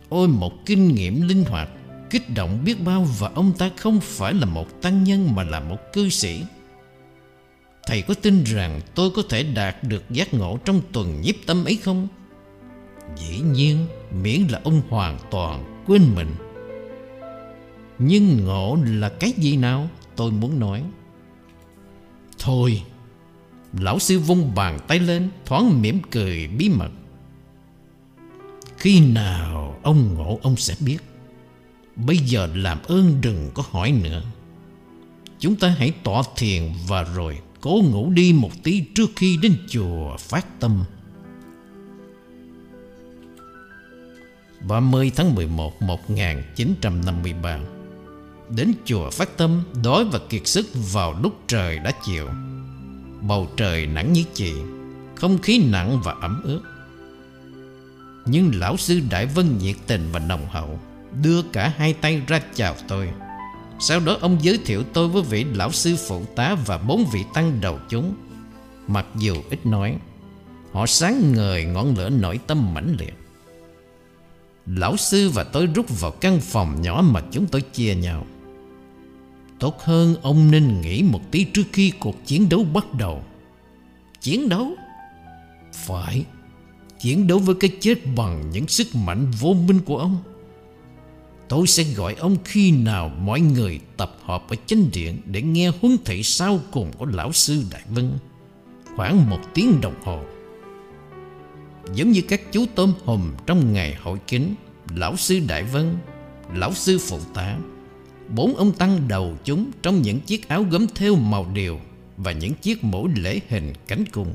[0.09, 1.69] Ôi, một kinh nghiệm linh hoạt.
[2.09, 5.59] Kích động biết bao Và ông ta không phải là một tăng nhân Mà là
[5.59, 6.43] một cư sĩ.
[7.87, 11.65] Thầy có tin rằng tôi có thể đạt được giác ngộ Trong tuần nhiếp tâm
[11.65, 12.07] ấy không?
[13.17, 13.85] Dĩ nhiên,
[14.21, 16.35] Miễn là ông hoàn toàn quên mình.
[17.99, 19.89] Nhưng ngộ là cái gì nào?
[20.15, 20.83] Tôi muốn nói.
[22.39, 22.83] Thôi,
[23.73, 26.89] Lão sư vung bàn tay lên, Thoáng mỉm cười bí mật.
[28.77, 30.97] Khi nào ông ngộ, ông sẽ biết.
[32.05, 34.21] Bây giờ làm ơn đừng có hỏi nữa.
[35.39, 39.57] Chúng ta hãy tọa thiền và rồi cố ngủ đi một tí trước khi đến
[39.69, 40.83] chùa phát tâm.
[44.67, 47.59] 30 tháng 11 1953
[48.49, 52.29] Đến chùa phát tâm, Đói và kiệt sức vào lúc trời đã chiều.
[53.21, 54.53] Bầu trời nắng như chì
[55.15, 56.61] Không khí nặng và ẩm ướt.
[58.25, 60.79] Nhưng lão sư Đại Vân nhiệt tình và nồng hậu.
[61.21, 63.09] Đưa cả hai tay ra chào tôi.
[63.79, 67.23] Sau đó ông giới thiệu tôi với vị lão sư phụ tá Và bốn vị
[67.33, 68.15] tăng đầu chúng.
[68.87, 69.97] Mặc dù ít nói,
[70.71, 73.13] Họ sáng ngời ngọn lửa nội tâm mãnh liệt.
[74.65, 78.25] Lão sư và tôi rút vào căn phòng nhỏ mà chúng tôi chia nhau.
[79.59, 83.23] Tốt hơn ông nên nghĩ một tí trước khi cuộc chiến đấu bắt đầu.
[84.21, 84.71] Chiến đấu?
[85.73, 86.25] Phải.
[86.99, 90.17] Chiến đấu với cái chết bằng những sức mạnh vô minh của ông.
[91.49, 95.71] Tôi sẽ gọi ông khi nào mọi người tập hợp ở chánh điện Để nghe
[95.81, 98.11] huấn thị sau cùng của Lão Sư Đại Vân.
[98.95, 100.23] Khoảng một tiếng đồng hồ.
[101.93, 104.55] Giống như các chú tôm hùm trong ngày hội kính,
[104.95, 105.97] Lão Sư Đại Vân,
[106.53, 107.57] Lão Sư Phụ Tá,
[108.35, 111.79] Bốn ông tăng đầu chúng trong những chiếc áo gấm thêu màu điều
[112.17, 114.33] Và những chiếc mũ lễ hình cánh cung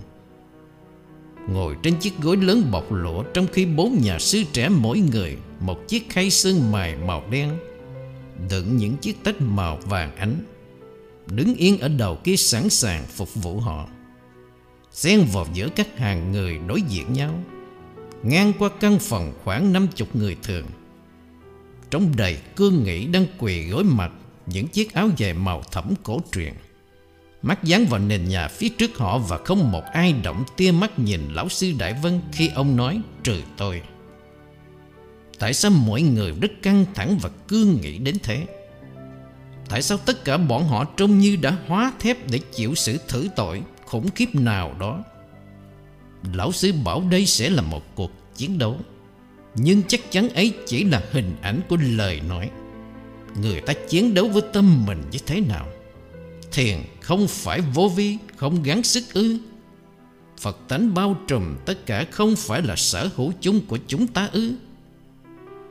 [1.48, 5.37] Ngồi trên chiếc gối lớn bọc lụa Trong khi bốn nhà sư trẻ mỗi người,
[5.61, 7.59] Một chiếc khay sơn mài màu đen,
[8.50, 10.37] Đựng những chiếc tách màu vàng ánh,
[11.26, 13.88] Đứng yên ở đầu kia sẵn sàng phục vụ họ.
[14.92, 17.44] Xen vào giữa các hàng người đối diện nhau,
[18.22, 20.66] Ngang qua căn phòng khoảng năm chục người thường.
[21.90, 24.12] Trong đầy cương nghị đang quỳ gối mặt
[24.46, 26.54] Những chiếc áo dài màu thẫm cổ truyền.
[27.44, 30.98] Mắt dán vào nền nhà phía trước họ Và không một ai động tia mắt
[30.98, 33.83] nhìn Lão sư Đại Vân Khi ông nói trừ tôi,
[35.38, 38.46] Tại sao mọi người rất căng thẳng và cương nghị đến thế?
[39.68, 43.28] Tại sao tất cả bọn họ trông như đã hóa thép Để chịu sự thử
[43.37, 45.04] tội khủng khiếp nào đó?
[46.33, 48.76] Lão sư bảo đây sẽ là một cuộc chiến đấu,
[49.54, 52.50] nhưng chắc chắn ấy chỉ là hình ảnh của lời nói.
[53.42, 55.68] Người ta chiến đấu với tâm mình như thế nào?
[56.52, 59.38] Thiền không phải vô vi, Không gắng sức ư.
[60.40, 64.29] Phật tánh bao trùm tất cả Không phải là sở hữu chung của chúng ta
[64.33, 64.55] ư.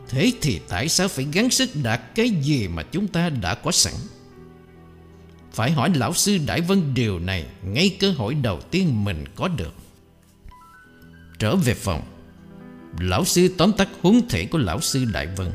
[0.10, 3.72] Thế thì tại sao phải gắng sức đạt cái gì mà chúng ta đã có
[3.72, 3.94] sẵn?
[5.52, 9.48] Phải hỏi lão sư Đại Vân điều này Ngay cơ hội đầu tiên mình có
[9.48, 9.74] được.
[11.40, 12.02] Trở về phòng.
[13.00, 15.52] Lão sư tóm tắt huấn thể của lão sư Đại Vân.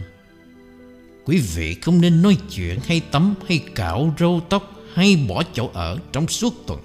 [1.25, 5.71] Quý vị không nên nói chuyện hay tắm hay cạo râu tóc hay bỏ chỗ
[5.73, 6.81] ở trong suốt tuần.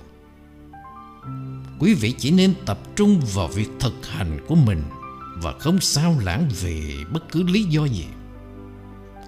[1.80, 4.84] Quý vị chỉ nên tập trung vào việc thực hành của mình
[5.42, 6.82] Và không sao lãng về
[7.14, 8.06] bất cứ lý do gì.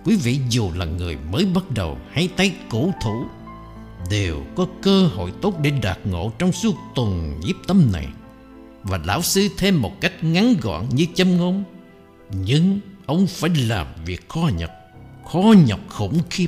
[0.05, 3.25] Quý vị dù là người mới bắt đầu hay tay cổ thủ,
[4.09, 8.07] Đều có cơ hội tốt để đạt ngộ trong suốt tuần nhiếp tâm này.
[8.83, 11.63] Và lão sư thêm một cách ngắn gọn như châm ngôn,
[12.31, 14.71] Nhưng ông phải làm việc khó nhọc
[15.31, 16.47] Khó nhọc khủng khiếp.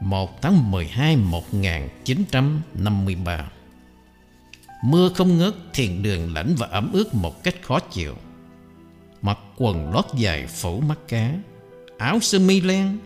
[0.00, 3.50] 1 tháng 12 1953
[4.84, 8.14] Mưa không ngớt thiền đường lạnh và ẩm ướt một cách khó chịu
[9.22, 11.32] Mặc quần lót dài phủ mắt cá
[11.98, 12.98] Áo sơ mi len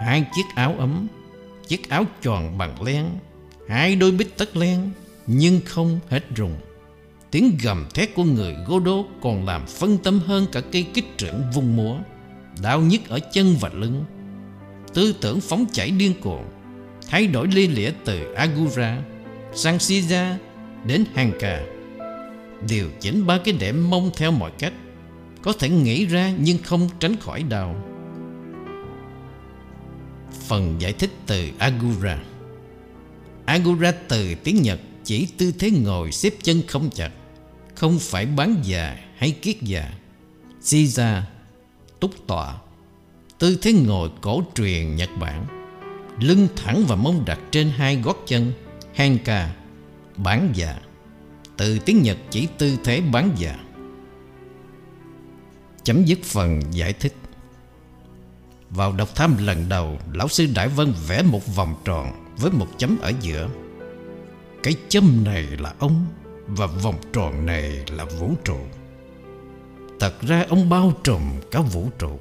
[0.00, 1.06] Hai chiếc áo ấm
[1.68, 3.06] Chiếc áo tròn bằng len
[3.68, 4.90] Hai đôi bít tất len
[5.26, 6.56] nhưng không hết rùng.
[7.30, 11.18] Tiếng gầm thét của người gô đô còn làm phân tâm hơn cả cây kích
[11.18, 11.96] trưởng vùng múa,
[12.62, 14.04] đau nhức ở chân và lưng.
[14.94, 16.44] Tư tưởng phóng chảy điên cuồng,
[17.10, 19.02] thay đổi lia lịa từ Agura
[19.54, 20.34] sang Siza
[20.86, 21.62] đến Hanka.
[22.68, 24.72] Điều chỉnh ba cái đệm mông theo mọi cách,
[25.42, 27.76] có thể nghĩ ra nhưng không tránh khỏi đau.
[30.48, 32.18] Phần giải thích từ Agura
[33.46, 37.10] Agura từ tiếng Nhật chỉ tư thế ngồi xếp chân không chặt
[37.74, 39.92] Không phải bán già hay kiết già
[40.62, 41.22] Siza
[42.00, 42.58] Túc tọa
[43.42, 45.46] Tư thế ngồi cổ truyền Nhật Bản,
[46.20, 48.52] Lưng thẳng và mông đặt trên hai gót chân
[48.94, 49.54] Hanka
[50.16, 50.80] Bán già dạ.
[51.56, 53.58] Từ tiếng Nhật chỉ tư thế bán già
[55.82, 57.14] Chấm dứt phần giải thích.
[58.70, 62.68] Vào đọc thăm lần đầu, Lão sư Đại Vân vẽ một vòng tròn Với một
[62.78, 63.48] chấm ở giữa.
[64.62, 66.06] Cái chấm này là ông
[66.46, 68.58] Và vòng tròn này là vũ trụ.
[70.00, 72.18] Thật ra ông bao trùm cả vũ trụ.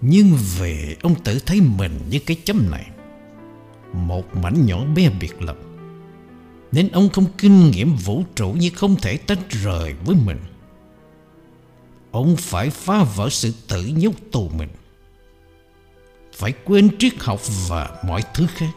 [0.00, 2.86] Nhưng về ông tự thấy mình như cái chấm này,
[3.92, 5.56] Một mảnh nhỏ bé biệt lập,
[6.72, 10.38] Nên ông không kinh nghiệm vũ trụ như không thể tách rời với mình.
[12.10, 14.68] Ông phải phá vỡ sự tự nhốt tù mình,
[16.32, 18.70] Phải quên triết học và mọi thứ khác,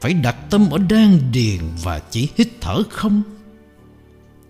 [0.00, 3.22] Phải đặt tâm ở đan điền và chỉ hít thở không.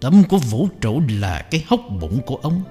[0.01, 2.63] Tâm của vũ trụ là cái hốc bụng của ông.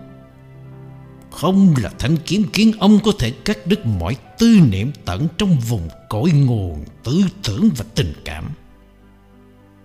[1.31, 5.57] Không là thanh kiếm khiến ông có thể cắt đứt mọi tư niệm tận trong
[5.59, 8.49] vùng cội nguồn tư tưởng và tình cảm.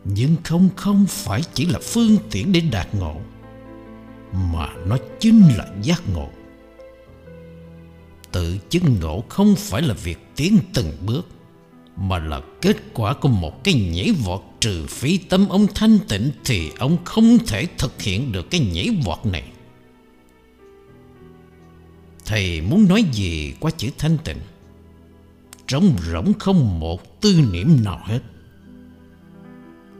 [0.05, 3.17] Nhưng không không phải chỉ là phương tiện để đạt ngộ,
[4.33, 6.29] Mà nó chính là giác ngộ.
[8.33, 11.29] Tự chứng ngộ không phải là việc tiến từng bước,
[11.97, 14.41] Mà là kết quả của một cái nhảy vọt.
[14.61, 18.89] Trừ phi tâm ông thanh tịnh Thì ông không thể thực hiện được cái nhảy
[19.05, 19.45] vọt này.
[22.27, 24.39] Thầy muốn nói gì qua chữ thanh tịnh
[25.67, 28.21] Trống rỗng không một tư niệm nào hết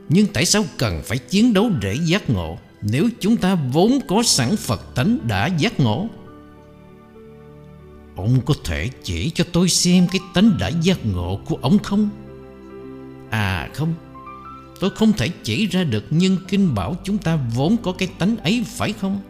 [0.09, 4.23] Nhưng tại sao cần phải chiến đấu để giác ngộ Nếu chúng ta vốn có
[4.23, 6.09] sẵn Phật tánh đã giác ngộ
[8.17, 12.11] Ông có thể chỉ cho tôi xem cái tánh đã giác ngộ của ông không?
[13.31, 13.95] À không
[14.81, 18.37] Tôi không thể chỉ ra được, Nhưng Kinh bảo chúng ta vốn có cái tánh
[18.37, 19.21] ấy phải không?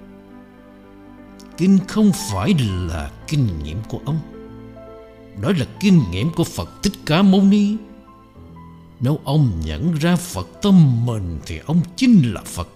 [1.57, 2.55] Kinh không phải
[2.88, 4.18] là kinh nghiệm của ông.
[5.42, 7.76] Đó là kinh nghiệm của Phật Thích Ca Mâu Ni.
[9.00, 12.68] Nếu ông nhận ra Phật tâm mình Thì ông chính là Phật.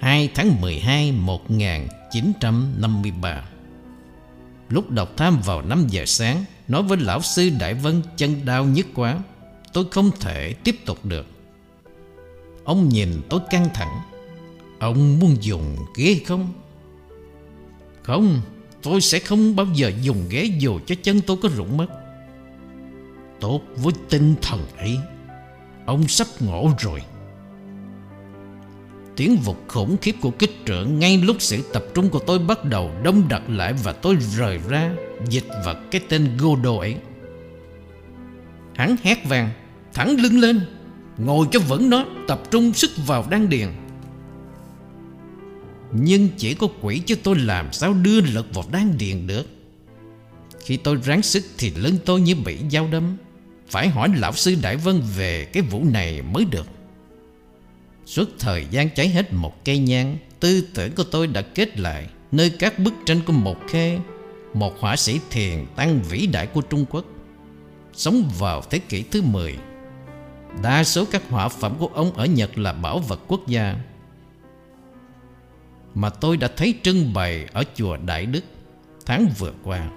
[0.00, 3.44] 2 tháng 12 1953
[4.68, 8.64] Lúc đọc tham vào 5 giờ sáng, Nói với lão sư Đại Vân chân đau
[8.64, 9.18] nhức quá,
[9.72, 11.26] Tôi không thể tiếp tục được.
[12.64, 14.11] Ông nhìn tôi căng thẳng.
[14.82, 16.52] Ông muốn dùng ghế không?
[18.02, 18.40] Không,
[18.82, 21.86] Tôi sẽ không bao giờ dùng ghế dù cho chân tôi có rụng mất.
[23.40, 24.98] Tốt với tinh thần ấy,
[25.86, 27.02] Ông sắp ngộ rồi.
[29.16, 32.64] Tiếng vụt khủng khiếp của kích trưởng Ngay lúc sự tập trung của tôi bắt
[32.64, 34.94] đầu đông đặc lại Và tôi rời ra,
[35.28, 36.96] Dịch vật cái tên Godot ấy.
[38.74, 39.50] Hắn hét vàng,
[39.92, 40.60] Thẳng lưng lên,
[41.18, 43.68] Ngồi cho vững nó, Tập trung sức vào đan điền.
[45.92, 49.46] Nhưng chỉ có quỷ chứ tôi làm sao đưa lực vào đan điền được.
[50.64, 53.16] Khi tôi ráng sức thì lưng tôi như bị dao đâm.
[53.68, 56.66] Phải hỏi lão sư Đại Vân về cái vụ này mới được.
[58.06, 62.06] Suốt thời gian cháy hết một cây nhang, Tư tưởng của tôi đã kết lại
[62.32, 63.98] Nơi các bức tranh của một khê
[64.54, 67.04] Một họa sĩ thiền tăng vĩ đại của Trung Quốc.
[67.92, 69.56] Sống vào thế kỷ thứ 10
[70.62, 73.76] Đa số các họa phẩm của ông ở Nhật là bảo vật quốc gia.
[75.94, 78.44] Mà tôi đã thấy trưng bày ở chùa Đại Đức
[79.06, 79.90] Tháng vừa qua.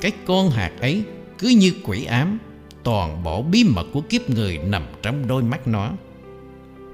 [0.00, 1.02] Cái con hạt ấy
[1.38, 2.38] cứ như quỷ ám,
[2.84, 5.90] Toàn bộ bí mật của kiếp người nằm trong đôi mắt nó.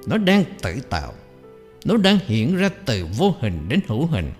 [0.07, 1.13] Nó đang tự tạo,
[1.85, 4.31] Nó đang hiện ra từ vô hình đến hữu hình.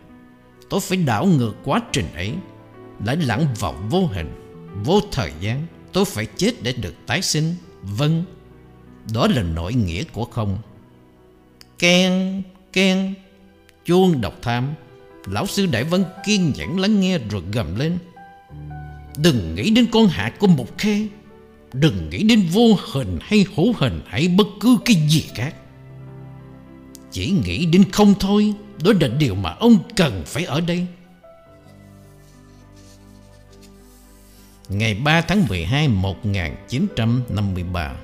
[0.70, 2.34] Tôi phải đảo ngược quá trình ấy,
[3.06, 4.32] Lại lặn vào vô hình,
[4.84, 5.66] Vô thời gian.
[5.94, 7.56] Tôi phải chết để được tái sinh.
[7.82, 8.24] Vâng
[9.14, 10.58] Đó là nội nghĩa của không.
[11.80, 12.42] Ken
[12.74, 13.14] Ken
[13.90, 14.74] Chuông độc tham.
[15.26, 17.98] Lão sư Đại Vân kiên nhẫn lắng nghe rồi gầm lên.
[19.18, 21.08] Đừng nghĩ đến con hạ của một khe.
[21.74, 25.56] Đừng nghĩ đến vô hình hay hữu hình hay bất cứ cái gì khác.
[27.12, 30.88] Chỉ nghĩ đến không thôi, Đó là điều mà ông cần phải ở đây.
[34.70, 37.96] Ngày 3 tháng 12 1953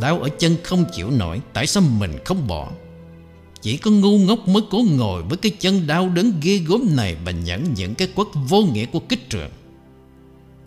[0.00, 2.70] Đau ở chân không chịu nổi, Tại sao mình không bỏ?
[3.64, 7.16] Chỉ có ngu ngốc mới cố ngồi Với cái chân đau đớn ghê gốm này
[7.24, 9.50] Và nhận những cái quất vô nghĩa của kích trường.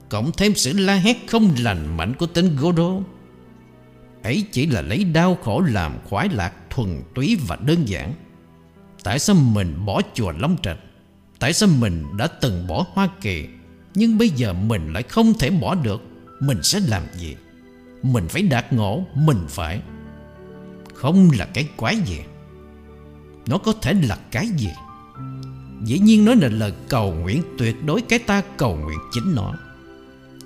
[0.09, 2.91] Cộng thêm sự la hét không lành mạnh của tên godo
[4.23, 8.13] Ấy chỉ là lấy đau khổ làm khoái lạc thuần túy và đơn giản.
[9.03, 10.77] Tại sao mình bỏ chùa Long Trạch?
[11.39, 13.45] Tại sao mình đã từng bỏ Hoa Kỳ,
[13.95, 16.01] Nhưng bây giờ mình lại không thể bỏ được?
[16.39, 17.35] Mình sẽ làm gì?
[18.03, 19.81] Mình phải đạt ngộ, Mình phải.
[20.93, 22.19] Không là cái quái gì.
[23.47, 24.69] Nó có thể là cái gì?
[25.83, 29.53] Dĩ nhiên nó là lời cầu nguyện tuyệt đối Cái ta cầu nguyện chính nó.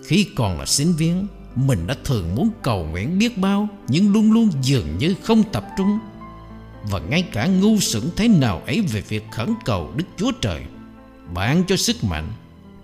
[0.05, 4.31] Khi còn là sinh viên, Mình đã thường muốn cầu nguyện biết bao, Nhưng luôn
[4.31, 5.99] luôn dường như không tập trung.
[6.83, 10.61] Và ngay cả ngu xuẩn thế nào ấy về việc khẩn cầu Đức Chúa Trời
[11.33, 12.27] Bạn cho sức mạnh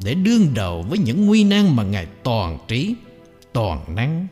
[0.03, 2.95] Để đương đầu với những nguy nan mà Ngài toàn trí,
[3.53, 4.27] Toàn năng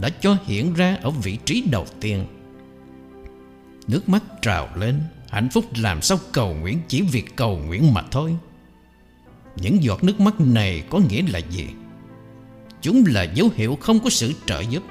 [0.00, 2.26] Đã cho hiện ra ở vị trí đầu tiên.
[3.88, 5.00] Nước mắt trào lên.
[5.30, 8.36] Hạnh phúc làm sao cầu nguyện chỉ việc cầu nguyện mà thôi.
[9.56, 11.66] Những giọt nước mắt này có nghĩa là gì?
[12.82, 14.82] Chúng là dấu hiệu không có sự trợ giúp.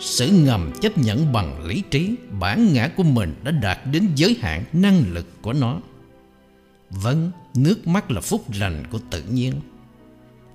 [0.00, 4.36] Sự ngầm chấp nhận bằng lý trí Bản ngã của mình đã đạt đến giới
[4.40, 5.80] hạn năng lực của nó.
[6.90, 9.52] Vâng, nước mắt là phúc lành của tự nhiên.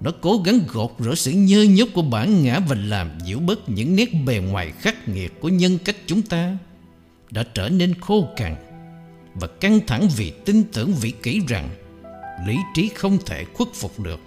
[0.01, 3.69] Nó cố gắng gột rửa sự nhơ nhốt của bản ngã Và làm dịu bớt
[3.69, 6.57] những nét bề ngoài khắc nghiệt của nhân cách chúng ta.
[7.31, 8.55] Đã trở nên khô cằn
[9.36, 11.69] và căng thẳng vì tin tưởng vị kỷ rằng
[12.47, 14.19] Lý trí không thể khuất phục được.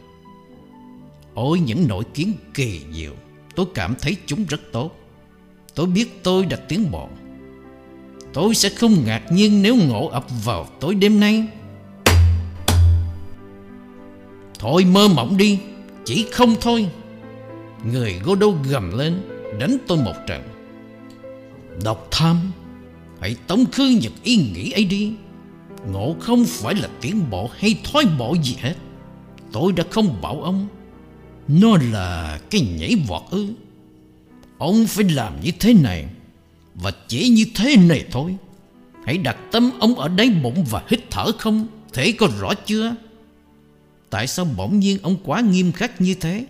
[1.34, 3.12] Ôi, những nỗi kiến kỳ diệu,
[3.54, 4.90] Tôi cảm thấy chúng rất tốt.
[5.74, 7.09] Tôi biết tôi đã tiến bộ.
[8.32, 11.46] Tôi sẽ không ngạc nhiên nếu ngộ ập vào tối đêm nay.
[14.59, 15.59] Thôi, mơ mộng đi,
[16.04, 16.88] Chỉ không thôi.
[17.92, 19.22] Người Godot gầm lên,
[19.61, 20.42] Đánh tôi một trận.
[21.84, 22.52] Độc tham.
[23.26, 25.12] Hãy tống khứ những ý nghĩ ấy đi.
[25.92, 28.74] Ngộ không phải là tiến bộ hay thoái bộ gì hết.
[29.52, 30.68] Tôi đã không bảo ông.
[31.48, 33.46] Nó là cái nhảy vọt ư.
[34.58, 36.06] Ông phải làm như thế này
[36.74, 38.36] Và chỉ như thế này thôi.
[39.04, 41.66] Hãy đặt tâm ông ở đáy bụng và hít thở không?
[41.92, 42.94] Thế có rõ chưa?
[44.10, 46.46] Tại sao bỗng nhiên ông quá nghiêm khắc như thế?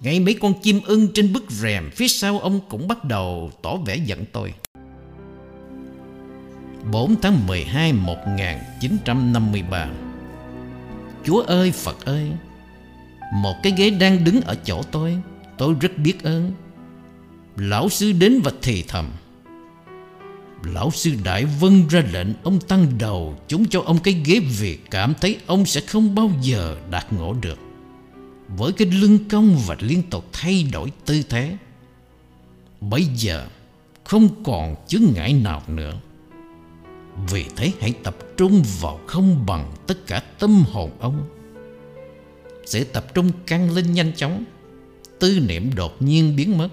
[0.00, 3.76] Ngay mấy con chim ưng trên bức rèm Phía sau ông cũng bắt đầu tỏ
[3.76, 4.52] vẻ giận tôi.
[6.92, 9.88] 4 tháng 12 1953
[11.24, 12.30] Chúa ơi, Phật ơi,
[13.34, 15.18] Một cái ghế đang đứng ở chỗ tôi
[15.58, 16.52] Tôi rất biết ơn.
[17.56, 19.10] Lão sư đến và thì thầm.
[20.64, 24.78] Lão sư đại vân ra lệnh Ông tăng đầu chúng cho ông cái ghế Vì
[24.90, 27.58] cảm thấy ông sẽ không bao giờ đạt ngộ được.
[28.56, 31.56] Với cái lưng cong và liên tục thay đổi tư thế,
[32.80, 33.46] Bây giờ
[34.04, 35.94] không còn chướng ngại nào nữa.
[37.30, 41.28] Vì thế hãy tập trung vào không bằng tất cả tâm hồn ông.
[42.66, 44.44] Sự tập trung căng lên nhanh chóng.
[45.18, 46.68] Tư niệm đột nhiên biến mất.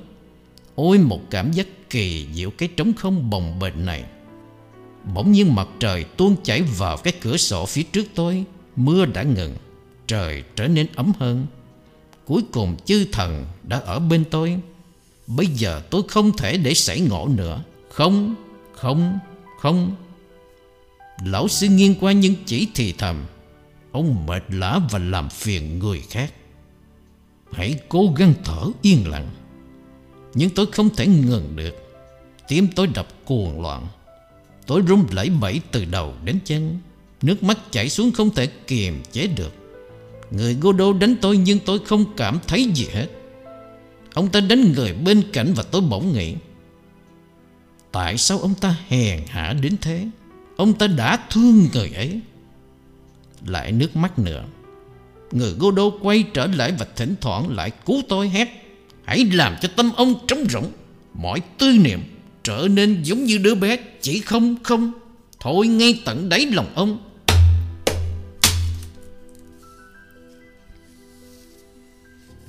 [0.76, 4.04] Ôi một cảm giác kỳ diệu cái trống không bồng bềnh này.
[5.14, 8.44] Bỗng nhiên mặt trời tuôn chảy vào cái cửa sổ phía trước tôi.
[8.76, 9.56] Mưa đã ngừng.
[10.08, 11.46] Trời trở nên ấm hơn.
[12.26, 14.60] Cuối cùng chư thần đã ở bên tôi.
[15.28, 17.64] Bây giờ tôi không thể để xảy ngộ nữa.
[17.90, 18.36] Không,
[18.74, 19.20] không,
[19.60, 19.96] không.
[21.24, 23.26] Lão sư nghiêng qua những chỉ thì thầm.
[23.92, 26.34] Ông mệt lã và làm phiền người khác.
[27.52, 29.30] Hãy cố gắng thở yên lặng.
[30.34, 31.76] Nhưng tôi không thể ngừng được.
[32.48, 33.88] Tim tôi đập cuồng loạn.
[34.68, 36.80] Tôi run lẩy bẩy từ đầu đến chân.
[37.22, 39.54] Nước mắt chảy xuống không thể kiềm chế được.
[40.32, 43.08] Người Godot đánh tôi nhưng tôi không cảm thấy gì hết.
[44.14, 46.36] Ông ta đánh người bên cạnh và tôi bỗng nghĩ,
[47.92, 50.08] Tại sao ông ta hèn hạ đến thế?
[50.56, 52.20] Ông ta đã thương người ấy.
[53.46, 54.46] Lại nước mắt nữa.
[55.32, 58.66] Người Godot quay trở lại và thỉnh thoảng lại cứu tôi hét
[59.06, 60.72] Hãy làm cho tâm ông trống rỗng.
[61.14, 62.00] Mọi tư niệm
[62.44, 64.92] trở nên giống như đứa bé Chỉ không không.
[65.40, 66.98] Thôi ngay tận đáy lòng ông.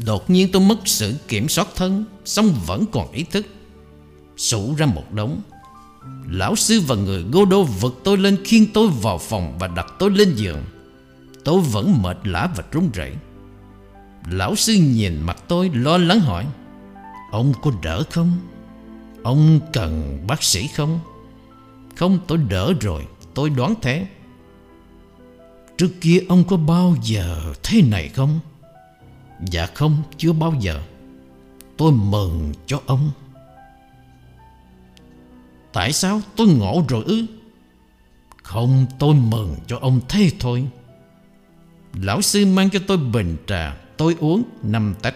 [0.07, 3.46] Đột nhiên tôi mất sự kiểm soát thân Xong vẫn còn ý thức.
[4.36, 5.40] Sủ ra một đống.
[6.31, 9.87] Lão sư và người gô đô vực tôi lên khiêng tôi vào phòng và đặt
[9.99, 10.64] tôi lên giường
[11.45, 13.12] Tôi vẫn mệt lã và run rẩy.
[14.31, 16.47] Lão sư nhìn mặt tôi lo lắng hỏi,
[17.31, 18.33] Ông có đỡ không?
[19.22, 21.01] Ông cần bác sĩ không?
[21.97, 24.07] Không, tôi đỡ rồi, Tôi đoán thế
[25.79, 28.41] Trước kia ông có bao giờ thế này không?
[29.41, 30.83] Dạ không, chưa bao giờ
[31.77, 33.11] Tôi mừng cho ông
[35.77, 37.27] Tại sao tôi ngộ rồi ư?
[38.43, 40.64] Không, tôi mừng cho ông thế thôi.
[41.95, 45.14] Lão sư mang cho tôi bình trà, Tôi uống năm tách.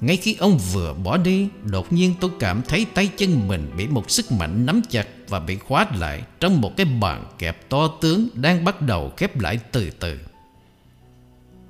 [0.00, 3.86] Ngay khi ông vừa bỏ đi, Đột nhiên tôi cảm thấy tay chân mình Bị
[3.86, 7.88] một sức mạnh nắm chặt Và bị khóa lại Trong một cái bàn kẹp to
[8.00, 10.18] tướng Đang bắt đầu khép lại từ từ.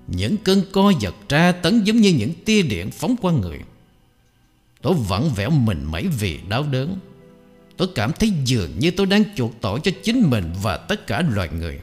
[0.07, 3.59] Những cơn co giật tra tấn Giống như những tia điện phóng qua người.
[4.83, 6.99] Tôi vẫn vẻo mình mấy vì đau đớn.
[7.76, 11.22] Tôi cảm thấy dường như tôi đang chuộc tội cho chính mình Và tất cả
[11.35, 11.81] loài người.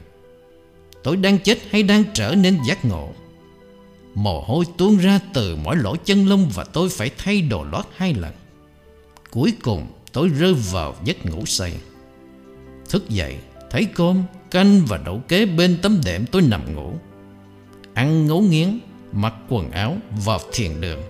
[1.02, 3.12] Tôi đang chết hay đang trở nên giác ngộ?
[4.14, 7.84] Mồ hôi tuôn ra từ mỗi lỗ chân lông Và tôi phải thay đồ lót
[7.96, 8.32] hai lần.
[9.30, 11.72] Cuối cùng Tôi rơi vào giấc ngủ say.
[12.88, 13.36] Thức dậy
[13.70, 16.92] Thấy cơm, canh và đậu kế bên tấm đệm tôi nằm ngủ.
[17.94, 18.78] Ăn ngấu nghiến
[19.12, 21.02] Mặc quần áo vào thiền đường.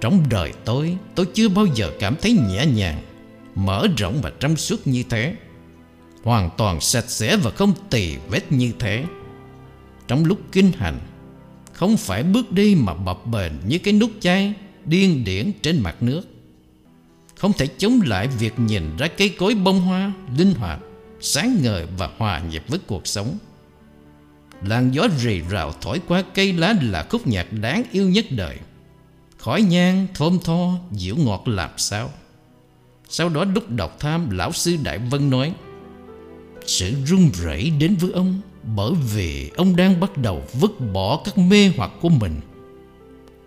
[0.00, 3.02] Trong đời tôi Tôi chưa bao giờ cảm thấy nhẹ nhàng
[3.54, 5.36] Mở rộng và trong suốt như thế.
[6.22, 9.04] Hoàn toàn sạch sẽ và không tì vết như thế.
[10.08, 11.00] Trong lúc kinh hành
[11.72, 16.02] Không phải bước đi mà bập bềnh như cái nút chai Điên điển trên mặt
[16.02, 16.22] nước.
[17.36, 20.80] Không thể chống lại việc nhìn ra cây cối bông hoa Linh hoạt,
[21.20, 23.38] sáng ngời và hòa nhịp với cuộc sống.
[24.62, 28.58] Làn gió rì rào thổi qua cây lá là khúc nhạc đáng yêu nhất đời.
[29.46, 32.10] Khói nhang thơm tho dịu ngọt làm sao?
[33.08, 35.54] Sau đó lúc đọc tham, Lão sư Đại Vân nói,
[36.66, 38.40] Sự run rẩy đến với ông
[38.76, 42.40] Bởi vì ông đang bắt đầu vứt bỏ các mê hoặc của mình.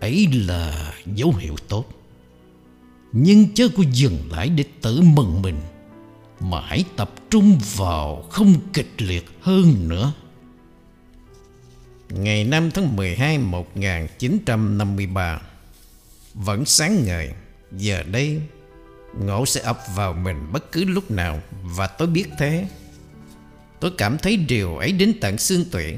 [0.00, 1.84] Ấy là dấu hiệu tốt.
[3.12, 5.60] Nhưng chớ có dừng lại để tự mừng mình,
[6.40, 10.12] Mà hãy tập trung vào không kịch liệt hơn nữa.
[12.10, 15.40] Ngày 5 tháng 12 1953
[16.34, 17.30] vẫn sáng ngời,
[17.72, 18.40] Giờ đây
[19.18, 22.66] Ngộ sẽ ập vào mình bất cứ lúc nào Và tôi biết thế.
[23.80, 25.96] Tôi cảm thấy điều ấy đến tận xương tủy.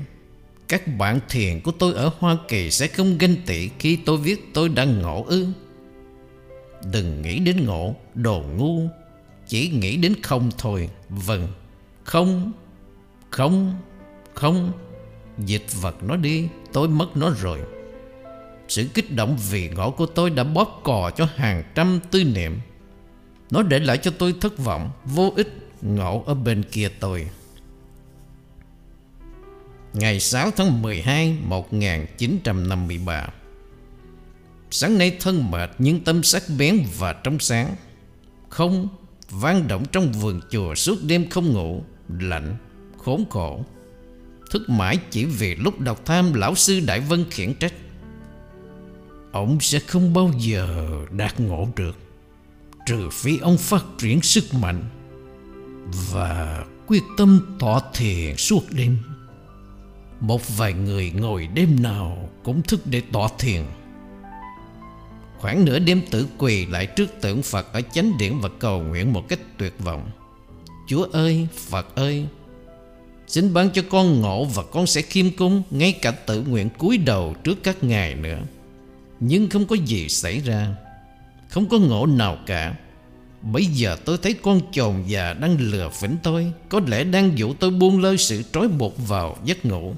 [0.68, 4.50] Các bạn thiền của tôi ở Hoa Kỳ Sẽ không ganh tị khi tôi viết
[4.54, 5.46] tôi đang ngộ ư.
[6.92, 8.88] Đừng nghĩ đến ngộ, Đồ ngu.
[9.46, 10.88] Chỉ nghĩ đến không thôi.
[11.08, 11.48] Vâng.
[12.04, 12.52] Không.
[13.30, 13.76] Không.
[14.34, 14.72] Không.
[15.38, 17.58] Dịch vật nó đi, Tôi mất nó rồi.
[18.72, 22.60] Sự kích động vì ngõ của tôi đã bóp cò cho hàng trăm tư niệm.
[23.50, 25.48] Nó để lại cho tôi thất vọng Vô ích
[25.82, 27.28] ngộ ở bên kia tôi.
[29.92, 33.28] Ngày 6 tháng 12 1953
[34.70, 37.74] Sáng nay thân mệt nhưng tâm sắc bén và trong sáng.
[38.48, 38.88] Không
[39.30, 42.56] vang động trong vườn chùa suốt đêm không ngủ Lạnh,
[42.98, 43.64] khốn khổ.
[44.50, 47.72] Thức mãi chỉ vì lúc đọc tham Lão sư Đại Vân khiển trách.
[49.32, 51.96] Ông sẽ không bao giờ đạt ngộ được
[52.86, 54.84] Trừ phi ông phát triển sức mạnh
[56.10, 58.98] Và quyết tâm tọa thiền suốt đêm.
[60.20, 63.62] Một vài người ngồi đêm nào cũng thức để tọa thiền.
[65.38, 69.12] Khoảng nửa đêm tử quỳ lại trước tượng Phật ở chánh điện và cầu nguyện
[69.12, 70.10] một cách tuyệt vọng.
[70.88, 72.26] Chúa ơi, Phật ơi
[73.26, 76.98] Xin ban cho con ngộ và con sẽ khiêm cung Ngay cả tự nguyện cúi
[76.98, 78.38] đầu trước các ngài nữa.
[79.24, 80.68] Nhưng không có gì xảy ra.
[81.48, 82.74] Không có ngộ nào cả.
[83.42, 86.52] Bây giờ tôi thấy con chồn già đang lừa phỉnh tôi.
[86.68, 89.94] Có lẽ đang dụ tôi buông lơi sự trói buộc vào giấc ngủ.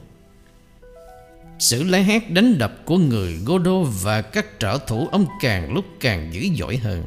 [1.59, 5.85] Sự la hét đánh đập của người godo và các trợ thủ ông càng lúc
[6.01, 7.05] càng dữ dội hơn.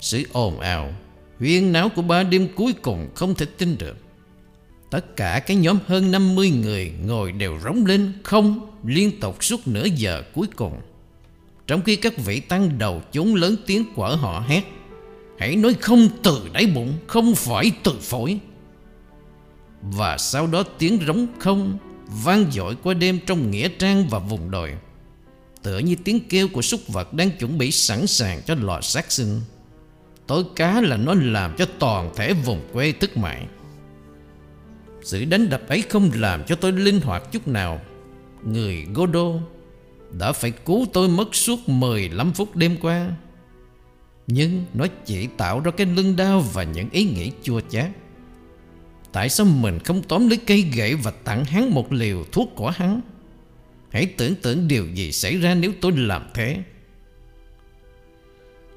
[0.00, 0.92] Sự ồn ào,
[1.38, 3.96] Huyên náo của ba đêm cuối cùng không thể tin được.
[4.90, 9.66] Tất cả cái nhóm hơn 50 người ngồi đều rống lên, không, liên tục suốt
[9.66, 10.80] nửa giờ cuối cùng.
[11.66, 14.62] Trong khi các vị tăng đầu chúng lớn tiếng quở họ hét,
[15.38, 18.38] Hãy nói không từ đáy bụng, Không phải từ phổi.
[19.82, 21.78] Và sau đó tiếng rống không
[22.24, 24.74] Vang dội qua đêm trong nghĩa trang và vùng đồi,
[25.62, 29.12] Tựa như tiếng kêu của súc vật Đang chuẩn bị sẵn sàng cho lò sát
[29.12, 29.40] sinh.
[30.26, 33.46] Tối cá là nó làm cho toàn thể vùng quê tức mại
[35.02, 37.80] sự đánh đập ấy không làm cho tôi linh hoạt chút nào.
[38.44, 39.28] Người Godo
[40.18, 43.10] đã phải cứu tôi mất suốt 15 phút đêm qua.
[44.26, 47.90] Nhưng nó chỉ tạo ra cái lưng đau và những ý nghĩ chua chát.
[49.12, 52.70] Tại sao mình không tóm lấy cây gậy và tặng hắn một liều thuốc của
[52.70, 53.00] hắn?
[53.90, 56.62] Hãy tưởng tượng điều gì xảy ra nếu tôi làm thế.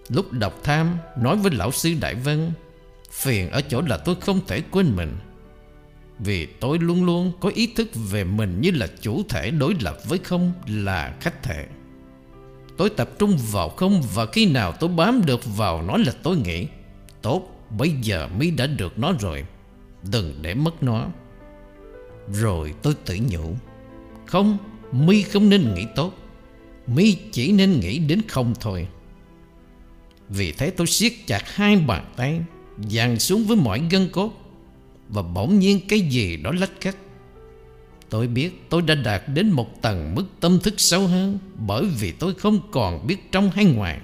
[0.09, 2.51] Lúc đọc tham nói với lão sư Đại Vân,
[3.11, 5.17] Phiền ở chỗ là tôi không thể quên mình
[6.20, 9.97] vì tôi luôn luôn có ý thức về mình như là chủ thể đối lập
[10.05, 11.68] với không là khách thể.
[12.78, 16.38] Tôi tập trung vào không và khi nào tôi bám được vào nó là tôi
[16.38, 16.68] nghĩ
[17.22, 19.45] Tốt, bây giờ mi đã được nó rồi
[20.11, 21.07] Đừng để mất nó.
[22.34, 23.55] Rồi tôi tự nhủ
[24.26, 24.57] Không,
[24.91, 26.13] mi không nên nghĩ tốt
[26.88, 28.88] mi chỉ nên nghĩ đến không thôi.
[30.30, 32.41] Vì thế tôi siết chặt hai bàn tay
[32.89, 34.44] Dàn xuống với mọi gân cốt
[35.10, 36.95] và bỗng nhiên cái gì đó lách cách.
[38.10, 42.12] Tôi biết tôi đã đạt đến một tầng mức tâm thức sâu hơn Bởi vì
[42.12, 43.99] tôi không còn biết trong hay ngoài.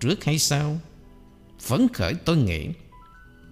[0.00, 0.78] Trước hay sau,
[1.60, 2.68] Phấn khởi tôi nghĩ,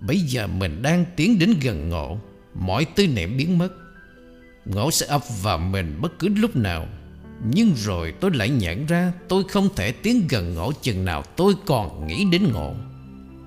[0.00, 2.18] Bây giờ mình đang tiến đến gần ngộ,
[2.54, 3.72] Mọi tư niệm biến mất.
[4.64, 6.86] Ngộ sẽ ập vào mình bất cứ lúc nào,
[7.52, 11.54] Nhưng rồi tôi lại nhận ra Tôi không thể tiến gần ngộ chừng nào tôi
[11.66, 12.74] còn nghĩ đến ngộ.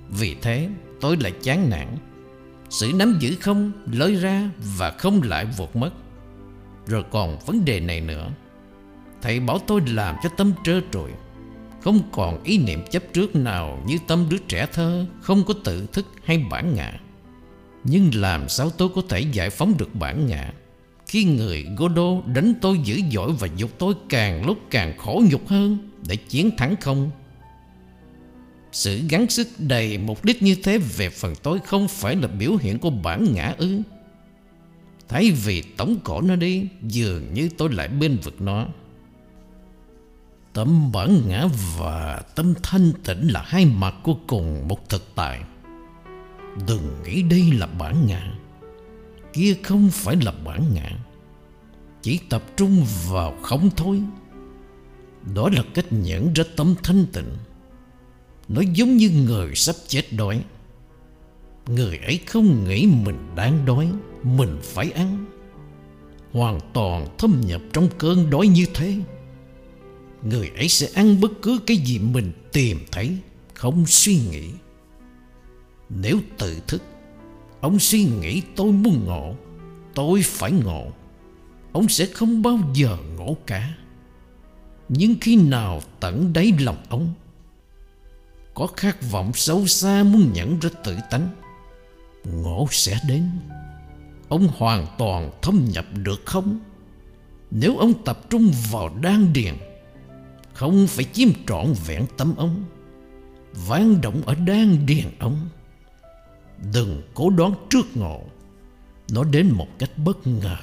[0.09, 0.69] Vì thế,
[1.01, 1.87] tôi lại chán nản.
[2.69, 5.89] Sự nắm giữ không lối ra Và không lại vụt mất.
[6.87, 8.29] Rồi còn vấn đề này nữa.
[9.21, 11.11] Thầy bảo tôi làm cho tâm trơ trội
[11.81, 15.85] Không còn ý niệm chấp trước nào Như tâm đứa trẻ thơ, Không có tự
[15.93, 16.93] thức hay bản ngã.
[17.83, 20.53] Nhưng làm sao tôi có thể giải phóng được bản ngã?
[21.07, 25.47] Khi người Godot đánh tôi dữ dội Và dục tôi càng lúc càng khổ nhục
[25.47, 27.11] hơn Để chiến thắng không
[28.71, 32.55] sự gắng sức đầy mục đích như thế Về phần tôi không phải là biểu
[32.55, 33.81] hiện của bản ngã ư.
[35.07, 38.65] Thay vì tống cổ nó đi, Dường như tôi lại bên vực nó.
[40.53, 41.45] Tâm bản ngã
[41.77, 45.41] và tâm thanh tịnh là hai mặt của cùng một thực tại.
[46.67, 48.33] Đừng nghĩ đây là bản ngã.
[49.33, 50.89] Kia không phải là bản ngã.
[52.01, 54.03] Chỉ tập trung vào không thôi.
[55.35, 57.35] Đó là cách nhận ra tâm thanh tịnh.
[58.49, 60.43] Nó giống như người sắp chết đói.
[61.67, 63.91] Người ấy không nghĩ mình đang đói,
[64.23, 65.25] Mình phải ăn.
[66.31, 68.95] Hoàn toàn thâm nhập trong cơn đói như thế.
[70.23, 73.17] Người ấy sẽ ăn bất cứ cái gì mình tìm thấy,
[73.53, 74.49] Không suy nghĩ.
[75.89, 76.81] Nếu tự thức,
[77.61, 79.35] Ông suy nghĩ tôi muốn ngộ,
[79.95, 80.91] Tôi phải ngộ.
[81.71, 83.75] Ông sẽ không bao giờ ngộ cả.
[84.89, 87.13] Nhưng khi nào tận đáy lòng ông
[88.59, 91.29] có khát vọng sâu xa muốn nhận ra tự tánh,
[92.23, 93.29] Ngộ sẽ đến.
[94.29, 96.59] Ông hoàn toàn thâm nhập được không?
[97.51, 99.53] Nếu ông tập trung vào đan điền,
[100.53, 102.65] không phải chiếm trọn vẹn tâm ông,
[103.67, 105.49] Vang động ở đan điền ông.
[106.73, 108.21] Đừng cố đoán trước ngộ,
[109.11, 110.57] Nó đến một cách bất ngờ.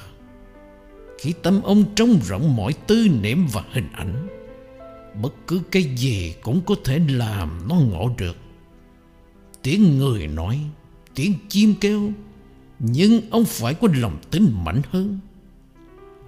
[1.19, 4.36] Khi tâm ông trông rộng mọi tư niệm và hình ảnh
[5.21, 8.37] Bất cứ cái gì cũng có thể làm nó ngộ được.
[9.61, 10.59] Tiếng người nói,
[11.15, 12.11] Tiếng chim kêu,
[12.79, 15.19] Nhưng ông phải có lòng tin mạnh hơn.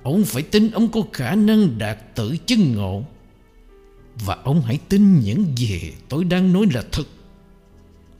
[0.03, 3.03] Ông phải tin ông có khả năng đạt tự chứng ngộ.
[4.25, 7.03] Và ông hãy tin những gì tôi đang nói là thật.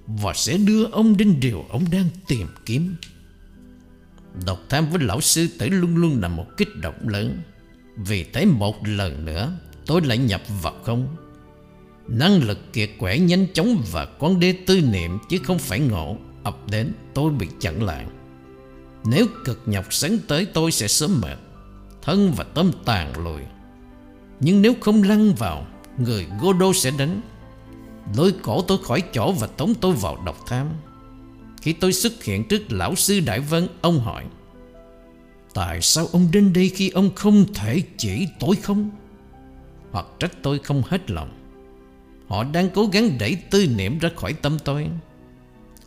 [0.08, 2.96] Và sẽ đưa ông đến điều ông đang tìm kiếm.
[4.46, 7.42] Độc tham với lão sư tử luôn luôn là một kích động lớn.
[7.98, 9.60] Vì thế một lần nữa
[9.90, 11.08] tôi lại nhập vào không?
[12.08, 16.18] Năng lực kiệt quẻ nhanh chóng và con đê tư niệm chứ không phải ngộ,
[16.44, 18.06] ập đến tôi bị chặn lại.
[19.06, 21.36] Nếu cực nhọc sáng tới tôi sẽ sớm mệt,
[22.02, 23.42] Thân và tâm tàn lùi
[24.40, 25.66] Nhưng nếu không lăn vào,
[25.98, 27.22] Người Godot sẽ đánh.
[28.16, 30.68] Lôi cổ tôi khỏi chỗ và tống tôi vào độc tham.
[31.62, 34.26] Khi tôi xuất hiện trước lão sư Đại Vân, Ông hỏi,
[35.54, 38.90] Tại sao ông đến đây khi ông không thể chỉ tôi không?
[39.92, 41.30] Hoặc trách tôi không hết lòng.
[42.28, 44.90] Họ đang cố gắng đẩy tư niệm ra khỏi tâm tôi,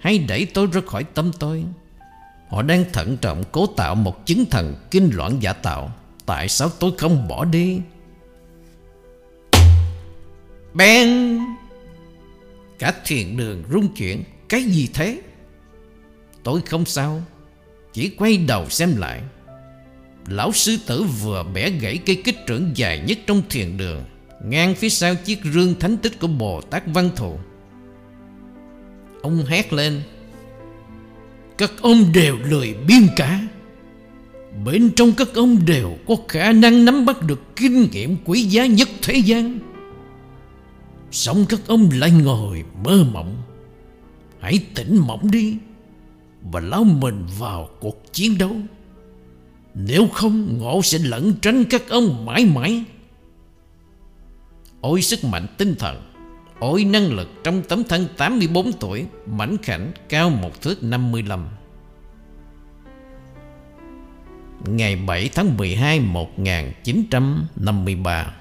[0.02, 1.64] Hay đẩy tôi ra khỏi tâm tôi.
[2.48, 5.92] Họ đang thận trọng cố tạo một chứng thần kinh loạn giả tạo.
[6.26, 7.80] Tại sao tôi không bỏ đi?
[10.74, 11.38] Bèn
[12.78, 14.22] Cả thiền đường rung chuyển.
[14.48, 15.20] Cái gì thế?
[16.42, 17.22] Tôi không sao.
[17.92, 19.22] Chỉ quay đầu xem lại.
[20.32, 24.04] Lão sư tử vừa bẻ gãy cây kích trưởng dài nhất trong thiền đường,
[24.44, 27.38] Ngang phía sau chiếc rương thánh tích của Bồ Tát Văn Thù.
[29.22, 30.02] Ông hét lên,
[31.58, 33.40] Các ông đều lười biên cả.
[34.64, 38.66] Bên trong các ông đều có khả năng nắm bắt được kinh nghiệm quý giá
[38.66, 39.58] nhất thế gian.
[41.10, 43.42] Xong các ông lại ngồi mơ mộng.
[44.40, 45.56] Hãy tỉnh mộng đi,
[46.52, 48.56] Và lao mình vào cuộc chiến đấu.
[49.74, 52.84] Nếu không, ngộ sẽ lẫn tránh các ông mãi mãi.
[54.80, 56.12] Ôi sức mạnh tinh thần,
[56.62, 61.48] Ôi năng lực trong tấm thân 84 tuổi Mảnh khảnh, cao một thước 55
[64.66, 68.34] Ngày 7 tháng 12 1953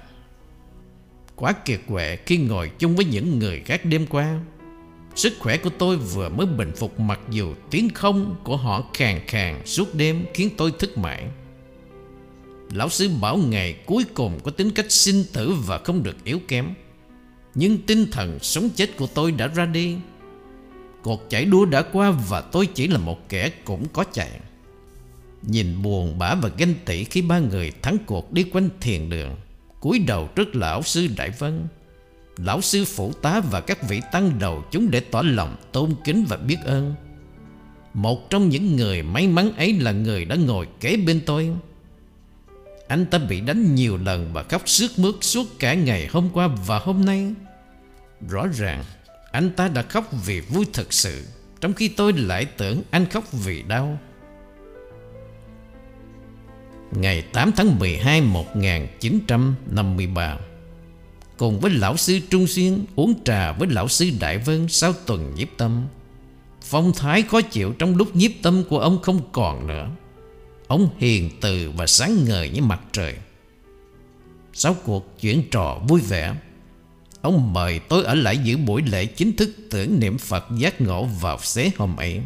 [1.36, 4.40] Quá kiệt quệ khi ngồi chung với những người khác đêm qua.
[5.16, 9.20] Sức khỏe của tôi vừa mới bình phục Mặc dù tiếng không của họ khàn
[9.28, 11.28] khàn suốt đêm Khiến tôi thức mãi.
[12.72, 16.40] Lão sư bảo ngày cuối cùng có tính cách sinh tử và không được yếu
[16.48, 16.74] kém.
[17.56, 19.96] Nhưng tinh thần sống chết của tôi đã ra đi.
[21.04, 24.40] Cuộc chạy đua đã qua và tôi chỉ là một kẻ cũng có chạy.
[25.42, 29.36] Nhìn buồn bã và ganh tị khi ba người thắng cuộc đi quanh thiền đường,
[29.80, 31.68] cúi đầu trước lão sư Đại Vân.
[32.44, 36.26] Lão sư phụ tá và các vị tăng đầu chúng để tỏ lòng tôn kính
[36.30, 36.96] và biết ơn.
[37.94, 41.52] Một trong những người may mắn ấy là người đã ngồi kế bên tôi.
[42.88, 46.50] Anh ta bị đánh nhiều lần và khóc sướt mướt suốt cả ngày hôm qua
[46.68, 47.34] và hôm nay.
[48.30, 48.84] Rõ ràng,
[49.32, 51.26] Anh ta đã khóc vì vui thật sự,
[51.62, 54.00] Trong khi tôi lại tưởng anh khóc vì đau.
[56.92, 60.38] Ngày 8 tháng 12 1953
[61.42, 65.36] Cùng với lão sư Trung Xuyên Uống trà với lão sư Đại Vân Sau tuần
[65.36, 65.88] nhiếp tâm.
[66.62, 69.90] Phong thái khó chịu trong lúc nhiếp tâm của ông không còn nữa.
[70.68, 73.16] Ông hiền từ và sáng ngời như mặt trời.
[74.54, 76.36] Sau cuộc chuyển trò vui vẻ,
[77.22, 81.06] Ông mời tôi ở lại giữ buổi lễ chính thức tưởng niệm Phật giác ngộ
[81.06, 82.22] vào xế hôm ấy.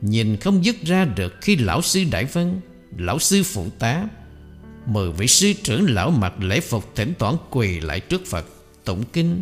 [0.00, 2.60] Nhìn không dứt ra được khi lão sư Đại Vân,
[2.96, 4.08] Lão sư phụ tá
[4.92, 8.46] Mười vị sư trưởng lão mặc lễ phục thỉnh thoảng quỳ lại trước Phật.
[8.84, 9.40] Tụng kinh.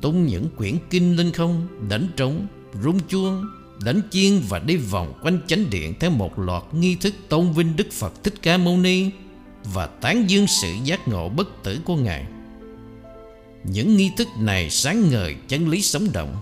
[0.00, 2.46] Tung những quyển kinh lên không Đánh trống,
[2.82, 3.44] rung chuông
[3.84, 7.76] Đánh chiên và đi vòng quanh chánh điện Theo một loạt nghi thức tôn vinh
[7.76, 9.10] Đức Phật Thích Ca Mâu Ni
[9.64, 12.26] Và tán dương sự giác ngộ bất tử của Ngài.
[13.64, 16.36] Những nghi thức này sáng ngời chân lý sống động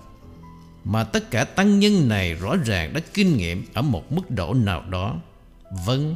[0.83, 4.53] Mà tất cả tăng nhân này rõ ràng đã kinh nghiệm Ở một mức độ
[4.53, 5.15] nào đó.
[5.85, 6.15] Vâng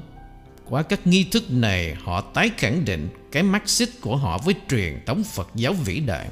[0.70, 4.56] qua các nghi thức này, họ tái khẳng định Cái mắt xích của họ với
[4.70, 6.30] truyền thống Phật giáo vĩ đại,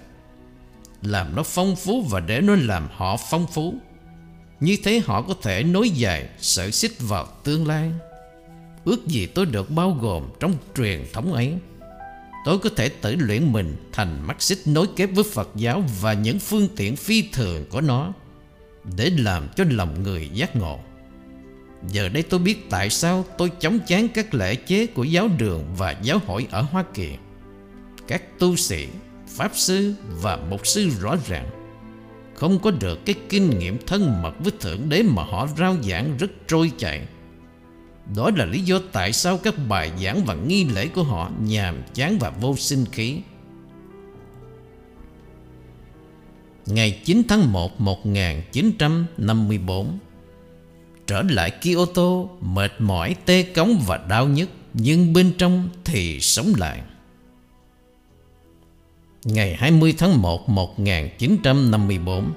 [1.01, 3.75] Làm nó phong phú và để nó làm họ phong phú.
[4.59, 7.91] Như thế họ có thể nối dài sợi xích vào tương lai.
[8.85, 11.53] Ước gì tôi được bao gồm trong truyền thống ấy.
[12.45, 16.13] Tôi có thể tự luyện mình thành mắt xích nối kết với Phật giáo Và
[16.13, 18.13] những phương tiện phi thường của nó
[18.95, 20.79] Để làm cho lòng người giác ngộ.
[21.87, 25.63] Giờ đây tôi biết tại sao tôi chống chán các lễ chế của giáo đường
[25.77, 27.09] và giáo hội ở Hoa Kỳ.
[28.07, 28.87] Các tu sĩ,
[29.27, 31.49] pháp sư và mục sư rõ ràng
[32.35, 36.17] không có được cái kinh nghiệm thân mật với Thượng Đế mà họ rao giảng
[36.17, 37.07] rất trôi chảy.
[38.15, 41.75] Đó là lý do tại sao các bài giảng và nghi lễ của họ nhàm
[41.93, 43.21] chán và vô sinh khí.
[46.65, 49.99] Ngày 9 tháng 1 1954
[51.07, 56.53] Trở lại Kyoto Mệt mỏi tê cống và đau nhức Nhưng bên trong thì sống
[56.57, 56.81] lại.
[59.23, 62.33] Ngày 20 tháng 1 1954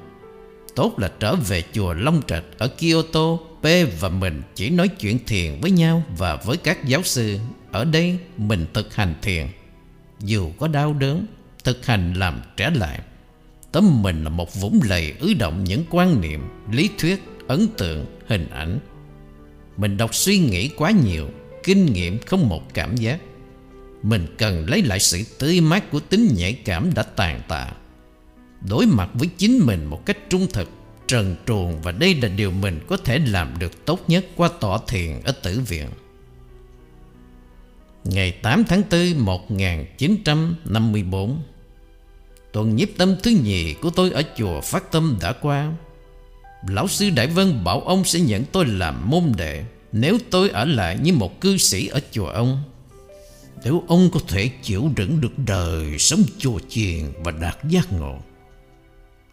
[0.74, 3.66] Tốt là trở về chùa Long Trạch ở Kyoto P
[4.00, 7.38] và mình chỉ nói chuyện thiền với nhau Và với các giáo sư.
[7.72, 9.46] Ở đây mình thực hành thiền.
[10.20, 11.26] Dù có đau đớn
[11.64, 13.00] Thực hành làm trẻ lại.
[13.72, 16.40] Tâm mình là một vũng lầy ứ động những quan niệm,
[16.72, 18.78] lý thuyết ấn tượng, hình ảnh.
[19.76, 21.28] Mình đọc suy nghĩ quá nhiều
[21.68, 23.20] Kinh nghiệm không một cảm giác.
[24.02, 27.72] Mình cần lấy lại sự tươi mát của tính nhạy cảm đã tàn tạ.
[28.68, 30.68] Đối mặt với chính mình một cách trung thực
[31.06, 34.78] Trần truồng và đây là điều mình có thể làm được tốt nhất qua tọa
[34.88, 35.86] thiền ở tử viện.
[38.04, 41.42] Ngày 8 tháng 4 1954
[42.52, 45.72] Tuần nhiếp tâm thứ nhì của tôi ở chùa Phát Tâm đã qua.
[46.66, 50.64] Lão sư Đại Vân bảo ông sẽ nhận tôi làm môn đệ, Nếu tôi ở
[50.64, 52.62] lại như một cư sĩ ở chùa ông.
[53.64, 58.18] Nếu ông có thể chịu đựng được đời sống chùa chiền và đạt giác ngộ,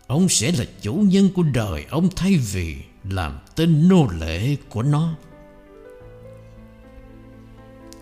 [0.07, 4.83] Ông sẽ là chủ nhân của đời ông thay vì làm tên nô lệ của
[4.83, 5.15] nó.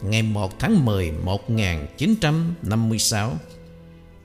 [0.01, 3.37] Ngày 1 tháng 10 1956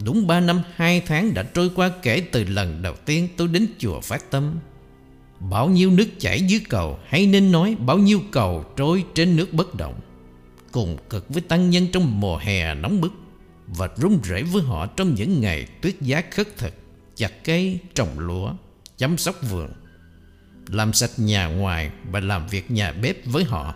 [0.05, 3.67] Đúng 3 năm 2 tháng đã trôi qua kể từ lần đầu tiên tôi đến
[3.79, 4.59] chùa Phát Tâm.
[5.41, 9.53] Bao nhiêu nước chảy dưới cầu hay nên nói bao nhiêu cầu trôi trên nước
[9.53, 10.01] bất động.
[10.73, 13.13] Cùng cực với tăng nhân trong mùa hè nóng bức
[13.67, 16.75] Và run rẩy với họ trong những ngày tuyết giá khất thực
[17.17, 18.53] Chặt cây, trồng lúa,
[18.97, 19.71] chăm sóc vườn.
[20.69, 23.75] Làm sạch nhà ngoài và làm việc nhà bếp với họ.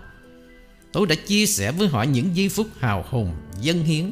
[0.92, 4.10] Tôi đã chia sẻ với họ những giây phút hào hùng, dân hiến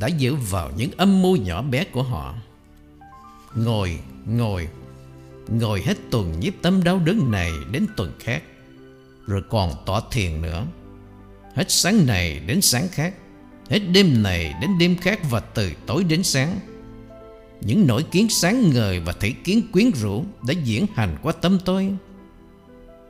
[0.00, 2.34] Đã dựa vào những âm mưu nhỏ bé của họ.
[3.54, 4.68] Ngồi, ngồi
[5.48, 8.42] Ngồi hết tuần nhiếp tâm đau đớn này đến tuần khác.
[9.26, 10.66] Rồi còn tỏa thiền nữa.
[11.54, 13.14] Hết sáng này đến sáng khác.
[13.70, 16.58] Hết đêm này đến đêm khác Và từ tối đến sáng.
[17.60, 21.58] Những nỗi kiến sáng ngời Và thể kiến quyến rũ Đã diễn hành qua tâm
[21.64, 21.92] tôi.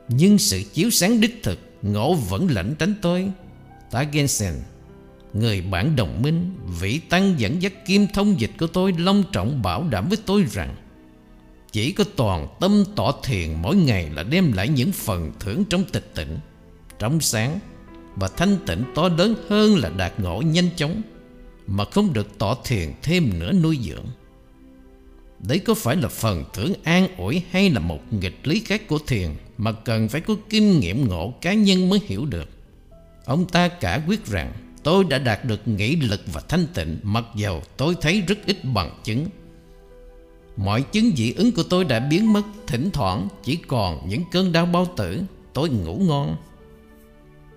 [0.09, 3.31] Nhưng sự chiếu sáng đích thực, Ngộ vẫn lạnh tránh tôi.
[3.91, 4.53] Ta Gensen
[5.33, 9.61] Người bạn đồng minh Vị tăng dẫn dắt kim thông dịch của tôi Long trọng
[9.61, 10.75] bảo đảm với tôi rằng
[11.75, 15.83] chỉ có toàn tâm tỏ thiền mỗi ngày là đem lại những phần thưởng trong
[15.83, 16.37] tịch tịnh,
[16.99, 17.59] trong sáng
[18.15, 21.01] và thanh tịnh to lớn hơn là đạt ngộ nhanh chóng
[21.67, 24.05] mà không được tỏ thiền thêm nữa nuôi dưỡng.
[25.39, 28.99] Đấy có phải là phần thưởng an ủi hay là một nghịch lý khác của
[29.07, 32.49] thiền mà cần phải có kinh nghiệm ngộ cá nhân mới hiểu được.
[33.25, 34.53] Ông ta cả quyết rằng
[34.83, 38.57] tôi đã đạt được nghị lực và thanh tịnh mặc dầu tôi thấy rất ít
[38.63, 39.25] bằng chứng
[40.57, 44.51] Mọi chứng dị ứng của tôi đã biến mất, Thỉnh thoảng chỉ còn những cơn
[44.51, 45.21] đau bao tử,
[45.53, 46.35] Tôi ngủ ngon.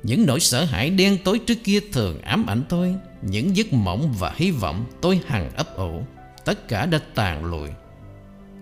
[0.03, 4.15] Những nỗi sợ hãi đen tối trước kia thường ám ảnh tôi, Những giấc mộng
[4.19, 6.03] và hy vọng tôi hằng ấp ủ,
[6.45, 7.69] Tất cả đã tàn lụi.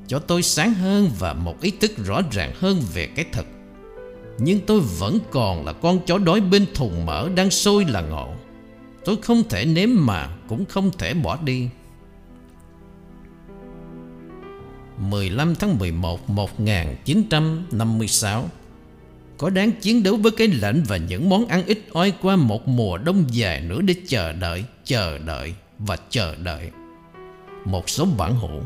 [0.07, 3.47] Cho tôi sáng hơn và một ý thức rõ ràng hơn về cái thật.
[4.39, 8.29] Nhưng tôi vẫn còn là con chó đói bên thùng mỡ đang sôi là ngộ.
[9.05, 11.69] Tôi không thể nếm mà cũng không thể bỏ đi.
[14.99, 18.51] 15 tháng 11 1956
[19.39, 22.69] Có đáng chiến đấu với cái lạnh và những món ăn ít oi qua một
[22.69, 26.71] mùa đông dài nữa để chờ đợi, chờ đợi và chờ đợi.
[27.65, 28.63] Một số bản hữu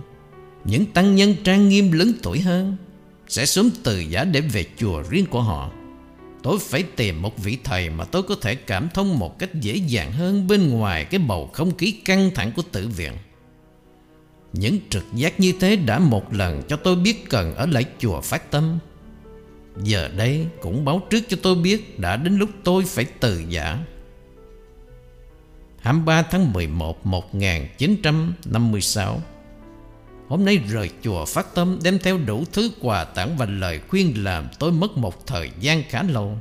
[0.64, 2.76] Những tăng nhân trang nghiêm lớn tuổi hơn
[3.28, 5.70] Sẽ sớm từ giả để về chùa riêng của họ.
[6.42, 9.76] Tôi phải tìm một vị thầy mà tôi có thể cảm thông một cách dễ
[9.76, 13.12] dàng hơn bên ngoài cái bầu không khí căng thẳng của tử viện.
[14.52, 18.20] Những trực giác như thế đã một lần cho tôi biết cần ở lại chùa
[18.20, 18.78] phát tâm.
[19.82, 23.78] Giờ đây cũng báo trước cho tôi biết đã đến lúc tôi phải từ giả.
[25.80, 29.20] 23 tháng 11 1956
[30.28, 34.24] Hôm nay rời chùa phát tâm đem theo đủ thứ quà tặng và lời khuyên
[34.24, 36.38] làm tôi mất một thời gian khá lâu.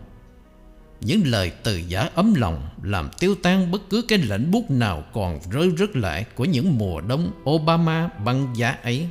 [1.02, 5.04] Những lời từ giả ấm lòng làm tiêu tan bất cứ cái lệnh bút nào
[5.14, 9.08] còn rơi rớt lại của những mùa đông Obama băng giá ấy.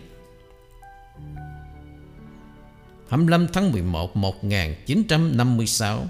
[3.08, 6.06] 25 tháng 11 1956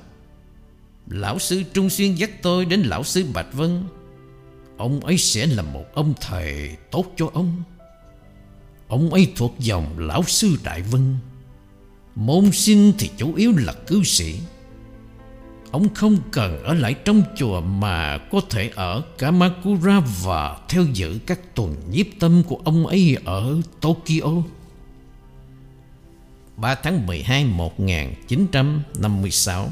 [1.06, 3.84] Lão sư Trung Xuyên dắt tôi đến lão sư Bạch Vân.
[4.76, 7.62] Ông ấy sẽ là một ông thầy tốt cho ông.
[8.88, 11.16] Ông ấy thuộc dòng lão sư Đại Vân.
[12.14, 14.40] Môn sinh thì chủ yếu là cư sĩ.
[15.70, 21.20] Ông không cần ở lại trong chùa mà có thể ở Kamakura và theo dõi
[21.26, 24.42] các tuần nhiếp tâm của ông ấy ở Tokyo.
[26.56, 29.70] 3 tháng 12 1956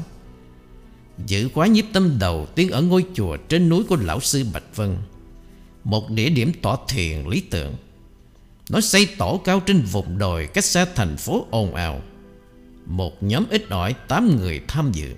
[1.25, 4.75] giữ khóa nhiếp tâm đầu tiên ở ngôi chùa trên núi của Lão Sư Bạch
[4.75, 4.97] Vân,
[5.83, 7.75] Một địa điểm tỏ thiền lý tưởng.
[8.69, 12.01] Nó xây tổ cao trên vùng đồi cách xa thành phố ồn ào.
[12.85, 15.15] Một nhóm ít ỏi 8 người tham dự.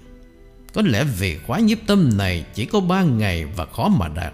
[0.80, 4.34] Có lẽ vì khóa nhiếp tâm này chỉ có ba ngày và khó mà đạt.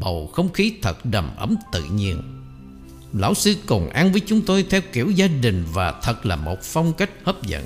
[0.00, 2.22] Bầu không khí thật đầm ấm tự nhiên.
[3.12, 6.62] Lão sư cùng ăn với chúng tôi theo kiểu gia đình Và thật là một
[6.62, 7.64] phong cách hấp dẫn.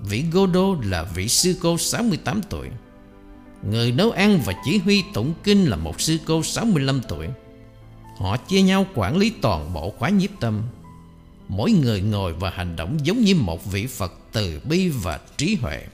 [0.00, 2.68] Vị Godo là vị sư cô 68 tuổi.
[3.70, 7.26] Người nấu ăn và chỉ huy tụng kinh là một sư cô 65 tuổi.
[8.18, 10.62] Họ chia nhau quản lý toàn bộ khóa nhiếp tâm.
[11.48, 15.54] Mỗi người ngồi và hành động giống như một vị Phật từ bi và trí
[15.62, 15.86] huệ.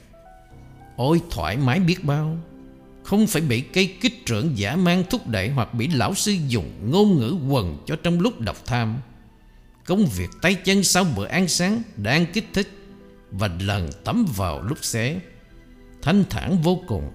[0.97, 2.37] Ôi, thoải mái biết bao.
[3.03, 6.91] Không phải bị cây kích trưởng giả mang thúc đẩy Hoặc bị lão sư dùng
[6.91, 8.97] ngôn ngữ quần cho trong lúc đọc tham.
[9.85, 12.69] Công việc tay chân sau bữa ăn sáng đang kích thích
[13.31, 15.19] Và lần tắm vào lúc xế
[16.01, 17.11] Thanh thản vô cùng.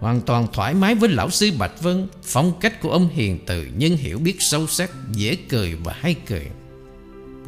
[0.00, 3.66] Hoàn toàn thoải mái với lão sư Bạch Vân, Phong cách của ông hiền từ
[3.76, 6.46] nhưng hiểu biết sâu sắc, Dễ cười và hay cười.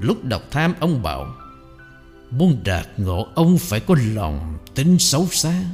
[0.01, 1.35] Lúc đọc tham, ông bảo
[2.31, 5.65] Muốn đạt ngộ, ông phải có lòng tin xấu xa.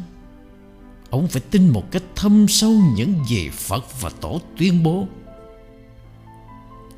[1.10, 5.06] Ông phải tin một cách thâm sâu những gì Phật và Tổ tuyên bố.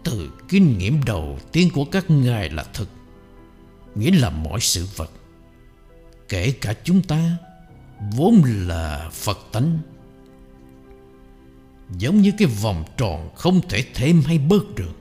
[0.05, 2.89] Từ kinh nghiệm đầu tiên của các ngài là thực,
[3.95, 5.11] Nghĩa là mọi sự vật,
[6.29, 7.37] Kể cả chúng ta,
[8.17, 9.79] vốn là Phật tánh.
[11.99, 14.93] Giống như cái vòng tròn không thể thêm hay bớt được.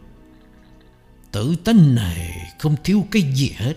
[1.32, 3.74] Tự tánh này không thiếu cái gì hết.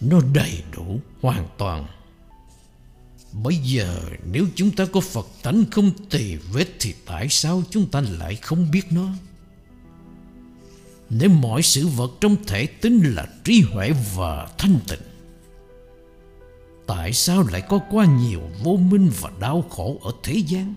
[0.00, 1.86] Nó đầy đủ, hoàn toàn.
[3.32, 4.00] Bây giờ
[4.32, 8.36] nếu chúng ta có Phật tánh không tỳ vết Thì tại sao chúng ta lại
[8.36, 9.08] không biết nó?
[11.10, 15.00] Nếu mọi sự vật trong thể tính là trí huệ và thanh tịnh,
[16.86, 20.74] Tại sao lại có quá nhiều vô minh và đau khổ ở thế gian?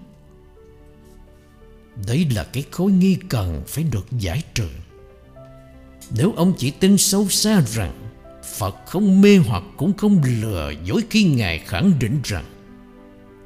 [2.07, 4.67] Đấy là cái khối nghi cần phải được giải trừ.
[6.17, 8.08] Nếu ông chỉ tin sâu xa rằng
[8.57, 12.45] Phật không mê hoặc cũng không lừa dối khi Ngài khẳng định rằng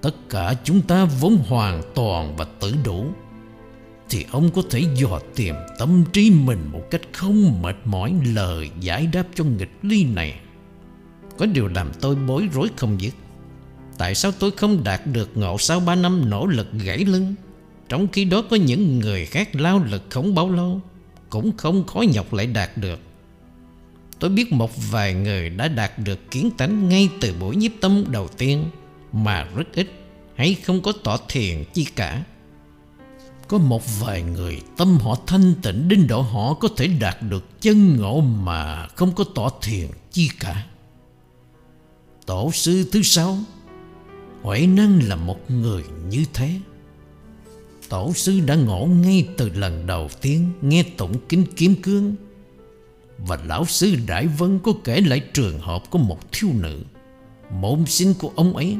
[0.01, 3.05] Tất cả chúng ta vốn hoàn toàn và tự đủ,
[4.09, 8.69] Thì ông có thể dò tìm tâm trí mình một cách không mệt mỏi lời
[8.79, 10.39] giải đáp cho nghịch ly này.
[11.37, 13.13] Có điều làm tôi bối rối không dứt
[13.97, 17.35] Tại sao tôi không đạt được ngộ sau 3 năm nỗ lực gãy lưng,
[17.89, 20.81] Trong khi đó có những người khác lao lực không bao lâu,
[21.29, 22.99] Cũng không khó nhọc lại đạt được.
[24.23, 28.05] Tôi biết một vài người đã đạt được kiến tánh ngay từ buổi nhiếp tâm
[28.11, 28.69] đầu tiên,
[29.11, 29.87] Mà rất ít,
[30.35, 32.23] hay không có tỏ thiền chi cả.
[33.47, 37.61] Có một vài người tâm họ thanh tịnh Đến độ họ có thể đạt được
[37.61, 40.65] chân ngộ Mà không có tỏ thiền chi cả.
[42.25, 43.37] Tổ sư thứ sáu,
[44.41, 46.59] Huệ năng là một người như thế.
[47.89, 52.15] Tổ sư đã ngộ ngay từ lần đầu tiên Nghe tụng kinh kiếm cương.
[53.27, 56.83] Và lão sư Đại Vân có kể lại trường hợp của một thiếu nữ.
[57.51, 58.77] Môn sinh của ông ấy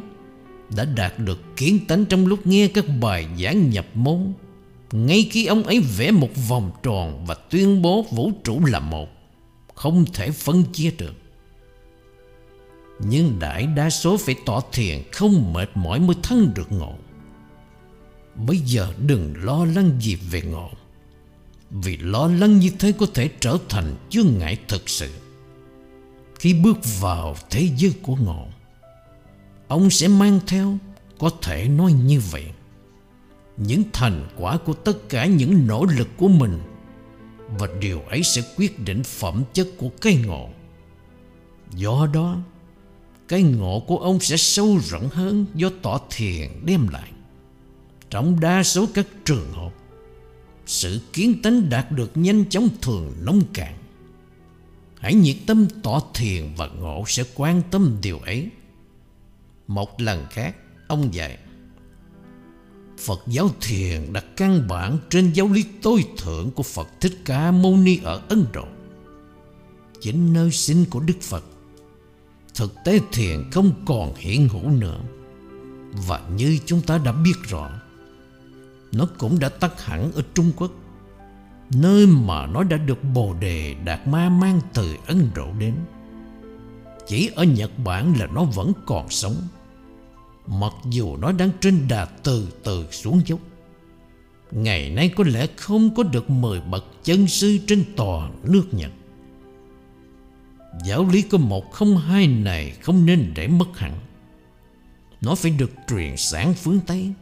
[0.76, 4.34] Đã đạt được kiến tánh trong lúc nghe các bài giảng nhập môn.
[4.92, 9.10] Ngay khi ông ấy vẽ một vòng tròn Và tuyên bố vũ trụ là một,
[9.76, 11.14] Không thể phân chia được.
[13.00, 16.94] Nhưng đại đa số phải tỏ thiền Không mệt mỏi mới thân được ngộ.
[18.36, 20.70] Bây giờ đừng lo lắng gì về ngộ.
[21.74, 25.10] Vì lo lắng như thế có thể trở thành chướng ngại thực sự.
[26.36, 28.48] Khi bước vào thế giới của ngộ,
[29.68, 30.78] Ông sẽ mang theo,
[31.20, 32.46] Có thể nói như vậy.
[33.58, 36.60] Những thành quả của tất cả những nỗ lực của mình
[37.60, 40.50] Và điều ấy sẽ quyết định phẩm chất của cây ngộ.
[41.76, 42.38] Do đó,
[43.28, 47.10] Cái ngộ của ông sẽ sâu rộng hơn Do tỏ thiền đem lại.
[48.10, 49.74] Trong đa số các trường hợp
[50.66, 53.78] sự kiến tánh đạt được nhanh chóng thường nông cạn.
[55.00, 58.50] Hãy nhiệt tâm tỏ thiền và ngộ sẽ quan tâm điều ấy.
[59.68, 60.56] Một lần khác,
[60.88, 61.38] Ông dạy,
[62.98, 67.52] Phật giáo thiền đặt căn bản trên giáo lý tối thượng của Phật Thích Ca
[67.52, 68.66] Mâu Ni ở Ấn Độ.
[70.02, 71.44] Chính nơi sinh của Đức Phật,
[72.56, 75.00] Thực tế thiền không còn hiện hữu nữa.
[76.08, 77.72] Và như chúng ta đã biết rõ
[78.94, 80.72] nó cũng đã tắt hẳn ở Trung Quốc,
[81.74, 85.74] Nơi mà nó đã được Bồ Đề Đạt Ma mang từ Ấn Độ đến.
[87.08, 89.36] Chỉ ở Nhật Bản là nó vẫn còn sống,
[90.48, 93.40] Mặc dù nó đang trên đà từ từ xuống dốc.
[94.52, 98.92] Ngày nay có lẽ không có được mời bậc chân sư trên toàn nước Nhật.
[100.86, 104.00] Giáo lý có một không hai này không nên để mất hẳn.
[105.22, 107.14] Nó phải được truyền sản phương Tây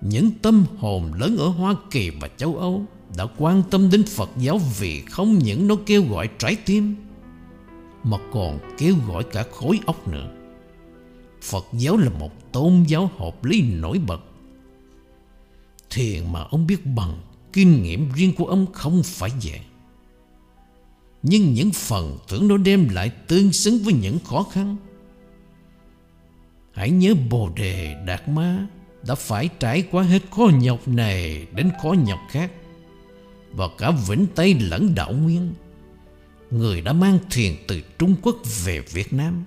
[0.00, 2.84] những tâm hồn lớn ở Hoa Kỳ và châu Âu
[3.16, 6.96] đã quan tâm đến Phật giáo vì không những nó kêu gọi trái tim,
[8.02, 10.30] mà còn kêu gọi cả khối óc nữa.
[11.42, 14.20] Phật giáo là một tôn giáo hợp lý nổi bật.
[15.90, 17.20] Thiền mà ông biết bằng,
[17.52, 19.60] kinh nghiệm riêng của ông không phải dễ.
[21.22, 24.76] Nhưng những phần tưởng nó đem lại tương xứng với những khó khăn.
[26.72, 28.66] Hãy nhớ Bồ Đề Đạt Ma
[29.08, 32.50] đã phải trải qua hết khó nhọc này đến khó nhọc khác
[33.52, 35.54] và cả Vĩnh Tây lẫn đảo Nguyên.
[36.50, 39.44] Người đã mang thuyền từ Trung Quốc về Việt Nam,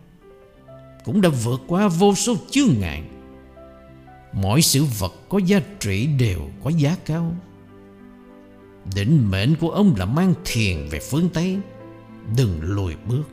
[1.05, 3.03] cũng đã vượt qua vô số chướng ngại.
[4.33, 7.35] Mọi sự vật có giá trị đều có giá cao.
[8.95, 11.57] Định mệnh của ông là mang thiền về phương Tây,
[12.37, 13.23] Đừng lùi bước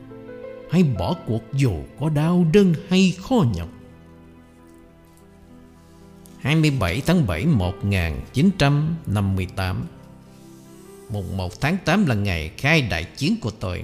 [0.71, 3.69] Hay bỏ cuộc dù có đau đớn hay khó nhọc
[6.41, 9.85] 27 tháng 7 1958
[11.09, 13.83] Mùng 1 tháng 8 là ngày khai đại chiến của tôi.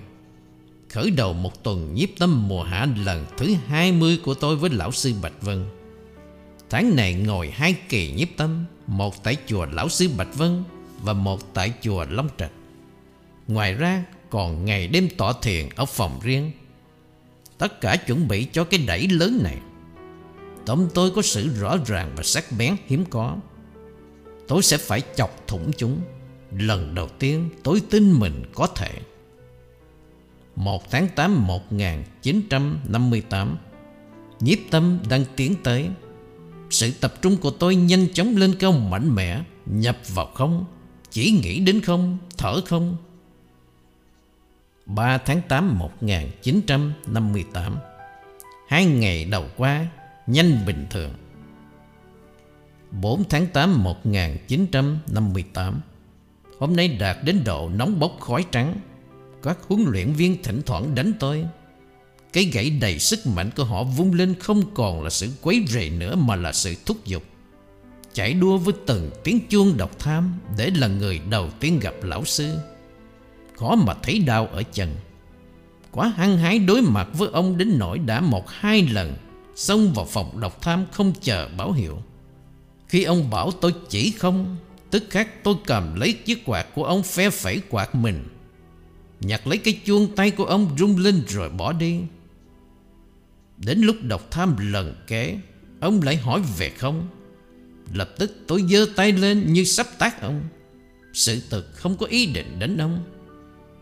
[0.90, 4.92] Khởi đầu một tuần nhiếp tâm mùa hạ lần thứ 20 của tôi với lão
[4.92, 5.66] sư Bạch Vân.
[6.70, 10.64] Tháng này ngồi hai kỳ nhiếp tâm, Một tại chùa lão sư Bạch Vân
[11.02, 12.52] Và một tại chùa Long Trạch.
[13.48, 16.52] Ngoài ra, còn ngày đêm tỏ thiền ở phòng riêng.
[17.58, 19.58] Tất cả chuẩn bị cho cái đẩy lớn này.
[20.66, 23.38] Tóm tôi có sự rõ ràng và sắc bén hiếm có.
[24.48, 26.02] Tôi sẽ phải chọc thủng chúng.
[26.52, 28.92] Lần đầu tiên, tôi tin mình có thể.
[30.56, 33.58] 1 tháng 8 1958
[34.40, 35.90] Nhiếp tâm đang tiến tới.
[36.70, 40.66] Sự tập trung của tôi nhanh chóng lên cao mạnh mẽ, Nhập vào không,
[41.12, 42.98] Chỉ nghĩ đến không, Thở không.
[44.86, 47.78] 3 tháng 8 1958
[48.68, 49.88] Hai ngày đầu qua
[50.28, 51.14] nhanh bình thường.
[52.92, 55.82] 4 tháng 8 1958
[56.60, 58.76] Hôm nay đạt đến độ nóng bốc khói trắng.
[59.44, 61.46] Các huấn luyện viên thỉnh thoảng đánh tôi.
[62.34, 65.90] Cái gãy đầy sức mạnh của họ vung lên không còn là sự quấy rầy
[65.90, 67.24] nữa mà là sự thúc giục.
[68.14, 72.26] Chạy đua với từng tiếng chuông độc tham Để là người đầu tiên gặp lão
[72.26, 72.58] sư.
[73.56, 74.96] Khó mà thấy đau ở chân.
[75.92, 79.14] Quá hăng hái đối mặt với ông đến nỗi đã một hai lần.
[79.56, 82.02] Xông vào phòng độc tham không chờ báo hiệu.
[82.88, 84.58] Khi ông bảo tôi chỉ không,
[84.94, 88.24] Tức khắc tôi cầm lấy chiếc quạt của ông phe phẩy quạt mình.
[89.20, 92.00] Nhặt lấy cái chuông tay của ông rung lên rồi bỏ đi.
[93.58, 95.38] Đến lúc độc tham lần kế
[95.80, 97.08] Ông lại hỏi về không.
[97.94, 100.44] Lập tức tôi giơ tay lên như sắp tác ông.
[101.14, 103.04] Sự thật không có ý định đánh ông.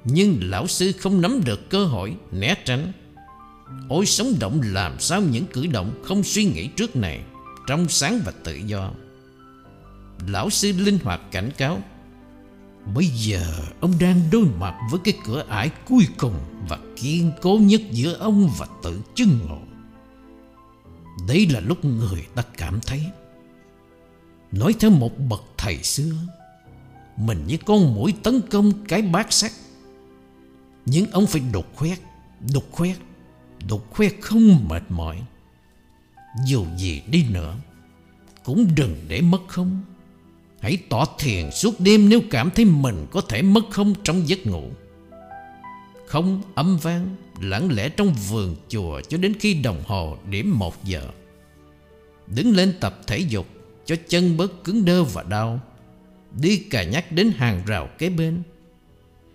[0.04, 2.92] Nhưng lão sư không nắm được cơ hội né tránh.
[3.90, 7.22] Ôi sống động làm sao những cử động không suy nghĩ trước này,
[7.68, 8.92] Trong sáng và tự do.
[10.28, 11.82] Lão sư linh hoạt cảnh cáo,
[12.96, 13.46] Bây giờ
[13.80, 16.36] ông đang đối mặt với cái cửa ải cuối cùng
[16.70, 19.60] Và kiên cố nhất giữa ông và tự chứng ngộ.
[21.28, 23.06] Đấy là lúc người ta cảm thấy,
[24.52, 26.12] Nói theo một bậc thầy xưa,
[27.18, 29.52] Mình như con mũi tấn công cái bát sắt
[30.86, 32.00] Nhưng ông phải đục khoét
[32.54, 32.98] Đục khoét
[33.68, 35.22] Đục khoe không mệt mỏi.
[36.46, 37.56] Dù gì đi nữa,
[38.44, 39.82] Cũng đừng để mất không.
[40.62, 44.48] Hãy tỏ thiền suốt đêm nếu cảm thấy mình có thể mất không trong giấc
[44.48, 44.70] ngủ.
[46.08, 50.84] Không âm vang, lặng lẽ trong vườn chùa cho đến khi đồng hồ điểm một
[50.84, 51.10] giờ.
[52.28, 53.48] Đứng lên tập thể dục
[53.86, 55.60] cho chân bớt cứng đơ và đau.
[56.42, 58.44] Đi cà nhắc đến hàng rào kế bên.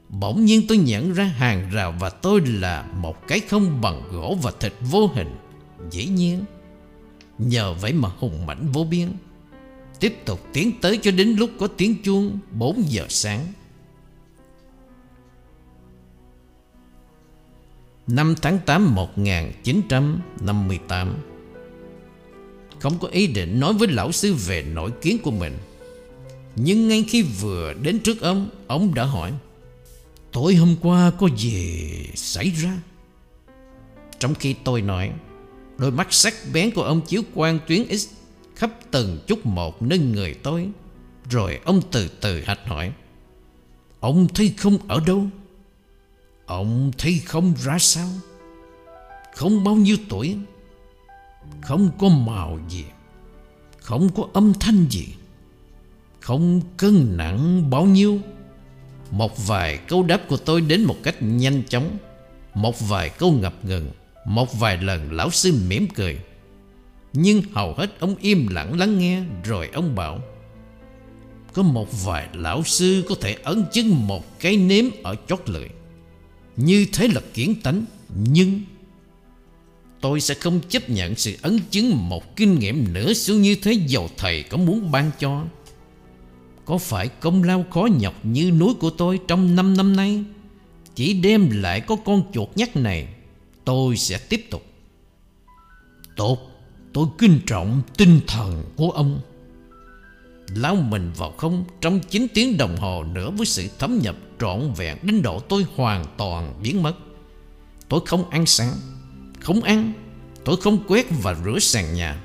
[0.08, 4.36] Bỗng nhiên tôi nhận ra hàng rào và tôi là một cái không bằng gỗ
[4.42, 5.36] và thịt vô hình.
[5.90, 6.44] Dĩ nhiên,
[7.38, 9.08] Nhờ vậy mà hùng mạnh vô biên.
[10.00, 13.46] Tiếp tục tiến tới cho đến lúc có tiếng chuông 4 giờ sáng.
[18.06, 21.14] Năm tháng 8 1958
[22.80, 25.58] Không có ý định nói với lão sư về nổi kiến của mình.
[26.56, 29.32] Nhưng ngay khi vừa đến trước ông Ông đã hỏi
[30.36, 32.78] Tối hôm qua có gì xảy ra?
[34.18, 35.12] Trong khi tôi nói,
[35.78, 38.08] Đôi mắt sắc bén của ông chiếu quang tuyến X
[38.54, 40.68] khắp từng chút một nâng người tôi.
[41.30, 42.92] Rồi ông từ từ hạch hỏi,
[44.00, 45.26] Ông thấy không ở đâu?
[46.46, 48.08] Ông thấy không ra sao?
[49.34, 50.36] Không bao nhiêu tuổi?
[51.62, 52.84] Không có màu gì?
[53.80, 55.08] Không có âm thanh gì?
[56.20, 58.20] Không cân nặng bao nhiêu?
[59.10, 61.98] Một vài câu đáp của tôi đến một cách nhanh chóng,
[62.54, 63.90] Một vài câu ngập ngừng,
[64.24, 66.18] Một vài lần lão sư mỉm cười.
[67.12, 70.20] Nhưng hầu hết ông im lặng lắng nghe, Rồi ông bảo,
[71.52, 75.68] Có một vài lão sư có thể ấn chứng một cái nếm ở chót lưỡi,
[76.56, 77.84] Như thế là kiến tánh,
[78.14, 78.60] Nhưng
[80.00, 83.72] Tôi sẽ không chấp nhận sự ấn chứng một kinh nghiệm nữa xuống như thế
[83.72, 85.44] dầu thầy có muốn ban cho.
[86.66, 90.24] Có phải công lao khó nhọc như núi của tôi trong 5 năm nay?
[90.94, 93.08] Chỉ đem lại có con chuột nhắt này,
[93.64, 94.62] Tôi sẽ tiếp tục.
[96.16, 96.38] Tốt,
[96.92, 99.20] Tôi kinh trọng tinh thần của ông.
[100.54, 104.72] Lao mình vào không Trong 9 tiếng đồng hồ nữa Với sự thấm nhập trọn
[104.76, 106.94] vẹn Đến độ tôi hoàn toàn biến mất.
[107.88, 108.72] Tôi không ăn sáng,
[109.40, 109.92] Không ăn,
[110.44, 112.22] Tôi không quét và rửa sàn nhà.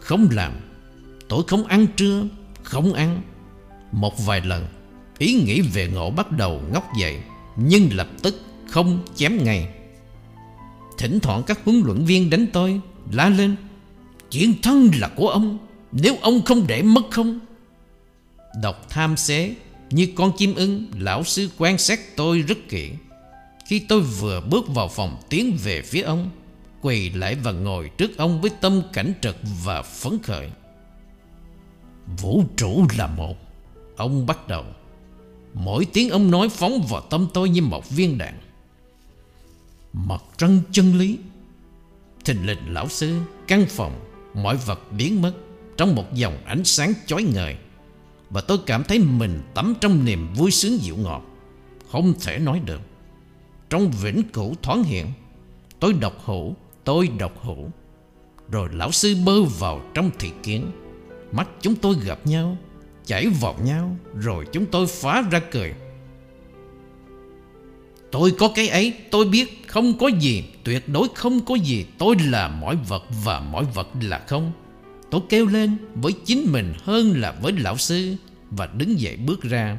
[0.00, 0.52] Không làm,
[1.28, 2.22] Tôi không ăn trưa,
[2.62, 3.22] Không ăn.
[3.94, 4.66] Một vài lần.
[5.18, 7.18] Ý nghĩ về ngộ bắt đầu ngóc dậy,
[7.56, 9.68] Nhưng lập tức không chém ngay.
[10.98, 12.80] Thỉnh thoảng các huấn luyện viên đánh tôi,
[13.12, 13.56] La lên
[14.30, 15.58] Chiến thắng là của ông,
[15.92, 17.40] Nếu ông không để mất không?
[18.62, 19.54] Đọc tham xế,
[19.90, 22.90] Như con chim ưng, Lão sư quan sát tôi rất kỹ.
[23.66, 26.30] Khi tôi vừa bước vào phòng Tiến về phía ông,
[26.80, 30.48] Quỳ lại và ngồi trước ông Với tâm cảnh trật và phấn khởi.
[32.06, 33.43] Vũ trụ là một
[33.96, 34.64] Ông bắt đầu.
[35.54, 38.34] Mỗi tiếng ông nói phóng vào tâm tôi như một viên đạn.
[39.92, 41.18] Mặt trăng chân lý.
[42.24, 44.00] Thình lình lão sư, Căn phòng,
[44.34, 45.32] Mọi vật biến mất
[45.76, 47.56] Trong một dòng ánh sáng chói ngời.
[48.30, 51.22] Và tôi cảm thấy mình tắm trong niềm vui sướng dịu ngọt.
[51.90, 52.80] Không thể nói được.
[53.70, 55.06] Trong vĩnh cửu thoáng hiện,
[55.80, 56.54] Tôi độc hữu,
[56.84, 57.68] Tôi độc hữu.
[58.50, 60.70] Rồi lão sư bơ vào trong thị kiến.
[61.32, 62.56] Mắt chúng tôi gặp nhau.
[63.06, 65.74] Chảy vào nhau, Rồi chúng tôi phá ra cười.
[68.10, 72.16] Tôi có cái ấy, Tôi biết không có gì, Tuyệt đối không có gì, Tôi
[72.26, 74.52] là mọi vật và mọi vật là không.
[75.10, 78.16] Tôi kêu lên với chính mình hơn là với lão sư
[78.50, 79.78] Và đứng dậy bước ra.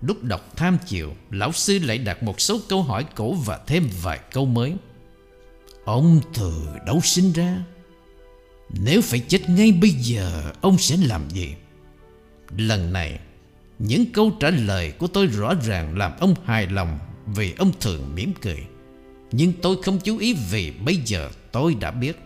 [0.00, 3.88] Lúc đọc tham chiều, Lão sư lại đặt một số câu hỏi cũ Và thêm
[4.02, 4.74] vài câu mới.
[5.84, 6.52] Ông từ
[6.86, 7.64] đâu sinh ra?
[8.70, 11.54] Nếu phải chết ngay bây giờ, Ông sẽ làm gì?
[12.56, 13.18] Lần này,
[13.78, 18.14] Những câu trả lời của tôi rõ ràng Làm ông hài lòng vì ông thường
[18.14, 18.66] mỉm cười.
[19.32, 22.18] Nhưng tôi không chú ý vì bây giờ tôi đã biết.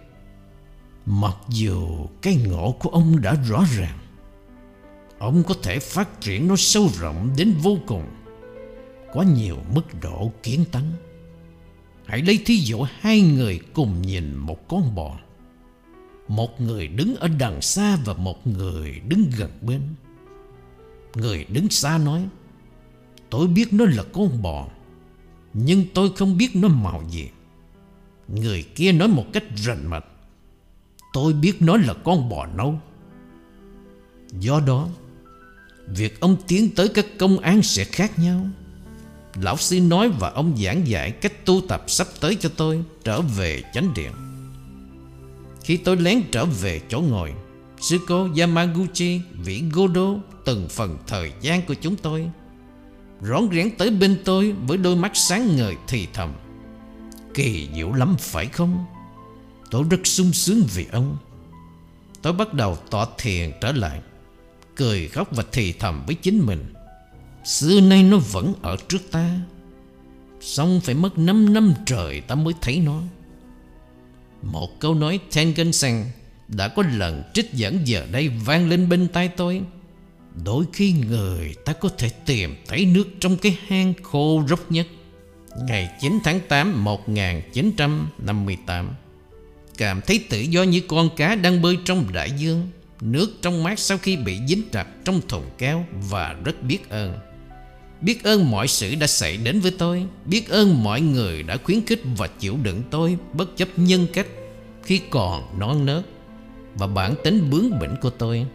[1.07, 3.99] Mặc dù cái ngộ của ông đã rõ ràng,
[5.19, 8.05] Ông có thể phát triển nó sâu rộng đến vô cùng,
[9.15, 10.93] Có nhiều mức độ kiến tánh
[12.09, 15.19] Hãy lấy thí dụ hai người cùng nhìn một con bò.
[16.29, 19.81] Một người đứng ở đằng xa Và một người đứng gần bên.
[21.19, 22.29] Người đứng xa nói,
[23.31, 24.69] Tôi biết nó là con bò,
[25.55, 27.29] Nhưng tôi không biết nó màu gì.
[28.29, 30.05] Người kia nói một cách rành mạch,
[31.13, 32.81] Tôi biết nó là con bò nâu
[34.41, 34.89] Do đó,
[35.87, 38.47] Việc ông tiến tới các công án sẽ khác nhau.
[39.35, 43.21] Lão sư nói và ông giảng dạy cách tu tập sắp tới cho tôi Trở
[43.21, 44.13] về chánh điện.
[45.63, 47.35] Khi tôi lén trở về chỗ ngồi
[47.81, 50.15] Sư cô Yamaguchi, Vĩ Godo
[50.45, 52.31] Từng phần thời gian của chúng tôi.
[53.21, 56.33] Rón rén tới bên tôi Với đôi mắt sáng ngời thì thầm.
[57.35, 58.85] Kỳ diệu lắm phải không?
[59.71, 61.17] Tôi rất sung sướng vì ông.
[62.23, 64.01] Tôi bắt đầu tỏ thiền trở lại
[64.77, 66.75] Cười khóc và thì thầm với chính mình.
[67.45, 69.41] Xưa nay nó vẫn ở trước ta.
[70.41, 73.03] Xong phải mất 5 năm trời ta mới thấy nó.
[74.43, 76.05] Một câu nói Tengen Sen
[76.49, 79.61] đã có lần trích dẫn giờ đây vang lên bên tai tôi.
[80.45, 84.87] Đôi khi người ta có thể tìm thấy nước trong cái hang khô rốc nhất.
[85.63, 88.95] Ngày 9 tháng 8 1958
[89.79, 92.69] Cảm thấy tự do như con cá đang bơi trong đại dương.
[93.01, 97.19] Nước trong mát sau khi bị dính chặt trong thùng kéo Và rất biết ơn.
[98.01, 100.05] Biết ơn mọi sự đã xảy đến với tôi.
[100.25, 104.27] Biết ơn mọi người đã khuyến khích và chịu đựng tôi Bất chấp nhân cách
[104.83, 106.05] khi còn non nớt.
[106.79, 108.47] Và bản tính bướng bỉnh của tôi.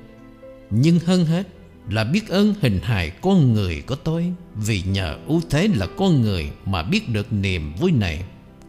[0.70, 1.48] Nhưng hơn hết
[1.90, 6.22] là biết ơn hình hài con người của tôi, Vì nhờ ưu thế là con
[6.22, 8.24] người mà biết được niềm vui này,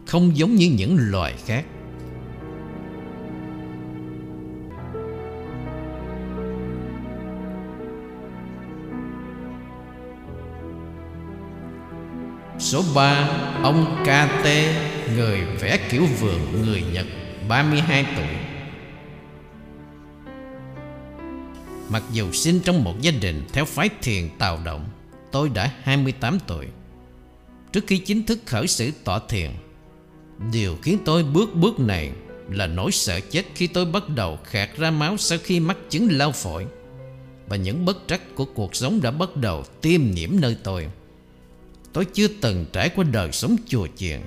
[0.05, 1.65] Không giống như những loài khác.
[12.59, 13.29] Số 3
[13.63, 14.47] Ông KT
[15.15, 17.05] Người vẽ kiểu vườn người Nhật
[17.49, 18.54] 32 tuổi.
[21.95, 24.85] Mặc dù sinh trong một gia đình theo phái thiền tào động,
[25.31, 26.67] Tôi đã 28 tuổi.
[27.71, 29.51] Trước khi chính thức khởi sự tọa thiền,
[30.51, 32.11] Điều khiến tôi bước bước này
[32.49, 36.07] là nỗi sợ chết khi tôi bắt đầu khạc ra máu sau khi mắc chứng
[36.11, 36.65] lao phổi
[37.47, 40.87] Và những bất trắc của cuộc sống đã bắt đầu tiêm nhiễm nơi tôi.
[41.93, 44.19] Tôi chưa từng trải qua đời sống chùa chiền,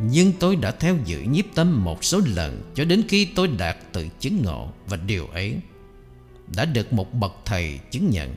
[0.00, 3.76] Nhưng tôi đã theo dự nhiếp tâm một số lần Cho đến khi tôi đạt
[3.92, 5.56] tự chứng ngộ Và điều ấy
[6.56, 8.34] đã được một bậc thầy chứng nhận.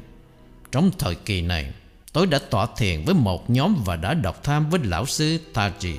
[0.71, 1.73] Trong thời kỳ này,
[2.13, 5.95] Tôi đã tọa thiền với một nhóm Và đã đọc tham với lão sư Taji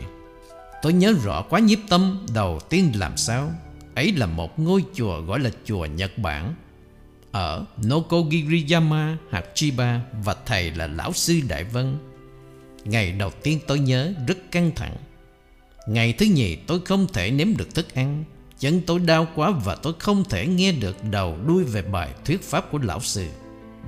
[0.83, 3.53] Tôi nhớ rõ quá nhiếp tâm Đầu tiên làm sao.
[3.95, 6.55] Ấy là một ngôi chùa gọi là chùa Nhật Bản,
[7.33, 9.17] Ở Nokogiriyama
[9.55, 11.97] Chiba Và thầy là lão sư Đại Vân.
[12.85, 14.97] Ngày đầu tiên tôi nhớ rất căng thẳng.
[15.87, 18.25] Ngày thứ nhì tôi không thể nếm được thức ăn.
[18.59, 22.43] Chân tôi đau quá và tôi không thể nghe được đầu đuôi về bài thuyết
[22.43, 23.27] pháp của lão sư.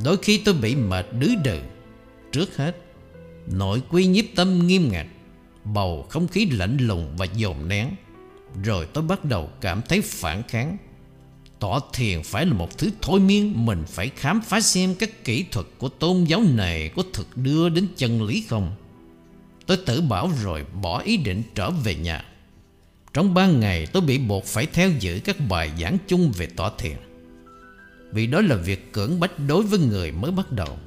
[0.04, 1.60] Đôi khi tôi bị mệt đứ đừ.
[2.32, 2.76] Trước hết,
[3.46, 5.06] Nội quy nhiếp tâm nghiêm ngặt,
[5.64, 7.88] Bầu không khí lạnh lùng và dồn nén.
[8.64, 10.76] Rồi tôi bắt đầu cảm thấy phản kháng.
[11.58, 15.44] Tỏ thiền phải là một thứ thôi miên, Mình phải khám phá xem các kỹ
[15.52, 18.72] thuật của tôn giáo này Có thực đưa đến chân lý không.
[19.66, 22.24] Tôi tự bảo rồi bỏ ý định trở về nhà.
[23.16, 26.70] Trong ba ngày tôi bị buộc phải theo dõi các bài giảng chung về tọa
[26.78, 26.96] thiền.
[28.12, 30.78] Vì đó là việc cưỡng bách đối với người mới bắt đầu.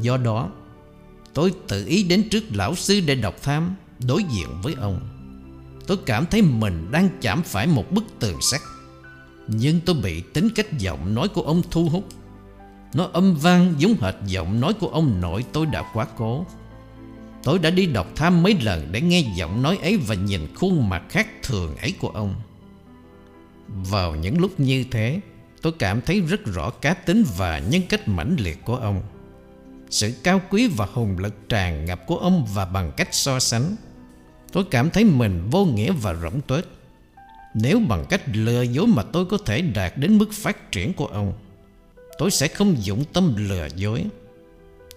[0.00, 0.50] Do đó,
[1.34, 3.74] tôi tự ý đến trước lão sư để đọc tham
[4.06, 5.00] Đối diện với ông.
[5.86, 8.60] Tôi cảm thấy mình đang chạm phải một bức tường sắt.
[9.46, 12.04] Nhưng tôi bị tính cách giọng nói của ông thu hút.
[12.94, 16.46] Nó âm vang giống hệt giọng nói của ông nội tôi đã quá cố.
[17.48, 20.88] Tôi đã đi đọc tham mấy lần để nghe giọng nói ấy và nhìn khuôn
[20.88, 22.34] mặt khác thường ấy của ông.
[23.68, 25.20] Vào những lúc như thế,
[25.62, 29.02] tôi cảm thấy rất rõ cá tính và nhân cách mãnh liệt của ông.
[29.90, 33.76] Sự cao quý và hùng lực tràn ngập của ông và bằng cách so sánh,
[34.52, 36.68] tôi cảm thấy mình vô nghĩa và rỗng tuếch.
[37.54, 41.06] Nếu bằng cách lừa dối mà tôi có thể đạt đến mức phát triển của
[41.06, 41.32] ông,
[42.18, 44.04] tôi sẽ không dụng tâm lừa dối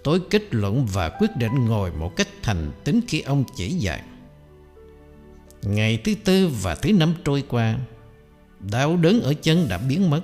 [0.04, 4.02] Tôi kết luận và quyết định ngồi một cách thành tính khi ông chỉ dạy.
[5.62, 7.76] Ngày thứ tư và thứ năm trôi qua,
[8.70, 10.20] Đau đớn ở chân đã biến mất.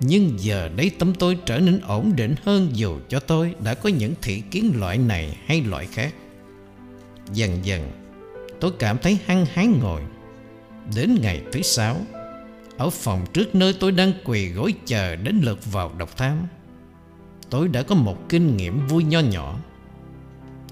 [0.00, 3.88] Nhưng giờ đây tâm tôi trở nên ổn định hơn Dù cho tôi đã có
[3.88, 6.14] những thị kiến loại này hay loại khác.
[7.32, 7.90] Dần dần,
[8.60, 10.02] tôi cảm thấy hăng hái ngồi.
[10.96, 11.96] Đến ngày thứ sáu,
[12.76, 16.46] Ở phòng trước nơi tôi đang quỳ gối chờ đến lượt vào đọc tham
[17.50, 19.58] tôi đã có một kinh nghiệm vui nho nhỏ.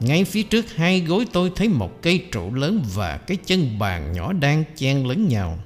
[0.00, 4.12] Ngay phía trước hai gối tôi thấy một cây trụ lớn và cái chân bàn
[4.12, 5.58] nhỏ đang chen lấn nhau.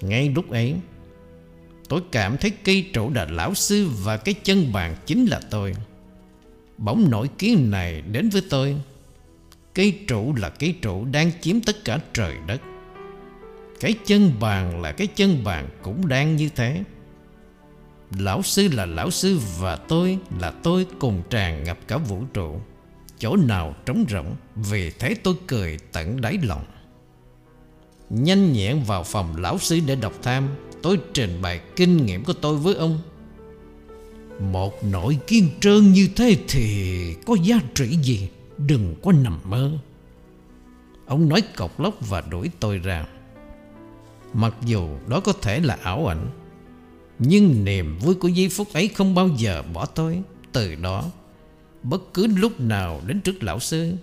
[0.00, 0.74] Ngay lúc ấy,
[1.90, 5.74] Tôi cảm thấy cây trụ là lão sư Và cái chân bàn chính là tôi.
[6.78, 8.76] Bỗng nổi kiến này đến với tôi.
[9.74, 12.60] Cây trụ là cây trụ đang chiếm tất cả trời đất.
[13.80, 16.82] Cái chân bàn là cái chân bàn cũng đang như thế.
[18.18, 22.60] Lão sư là lão sư và tôi là tôi cùng tràn ngập cả vũ trụ.
[23.18, 26.64] Chỗ nào trống rỗng, Vì thế tôi cười tận đáy lòng.
[28.10, 30.48] Nhanh nhẹn vào phòng lão sư để đọc tham,
[30.82, 32.98] Tôi trình bày kinh nghiệm của tôi với ông.
[34.40, 38.28] Một nội kiên trơn như thế thì có giá trị gì?
[38.58, 39.72] Đừng có nằm mơ.
[41.06, 43.06] Ông nói cọc lóc và đuổi tôi ra.
[44.32, 46.26] Mặc dù đó có thể là ảo ảnh
[47.22, 50.22] nhưng niềm vui của giây phút ấy không bao giờ bỏ tôi.
[50.52, 51.04] Từ đó,
[51.82, 53.94] Bất cứ lúc nào đến trước lão sư,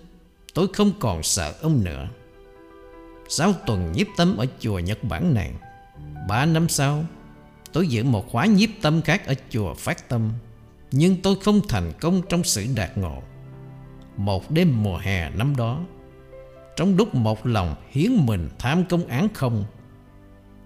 [0.54, 2.08] Tôi không còn sợ ông nữa.
[3.28, 5.52] Sau tuần nhiếp tâm ở chùa Nhật Bản này,
[6.28, 7.04] Ba năm sau,
[7.72, 10.32] Tôi giữ một khóa nhiếp tâm khác ở chùa Phát Tâm.
[10.90, 13.22] Nhưng tôi không thành công trong sự đạt ngộ.
[14.16, 15.84] Một đêm mùa hè năm đó,
[16.76, 19.64] Trong lúc một lòng hiến mình tham công án không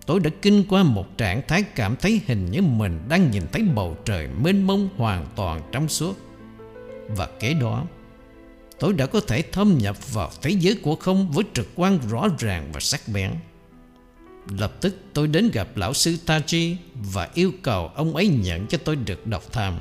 [0.07, 3.63] Tôi đã kinh qua một trạng thái cảm thấy hình như mình đang nhìn thấy
[3.63, 6.17] bầu trời mênh mông hoàn toàn trong suốt.
[7.09, 7.85] Và kế đó,
[8.83, 12.29] Tôi đã có thể thâm nhập vào thế giới của không với trực quan rõ
[12.39, 13.31] ràng và sắc bén.
[14.59, 18.79] Lập tức tôi đến gặp lão sư Taji Và yêu cầu ông ấy nhận cho
[18.85, 19.75] tôi được đọc tham.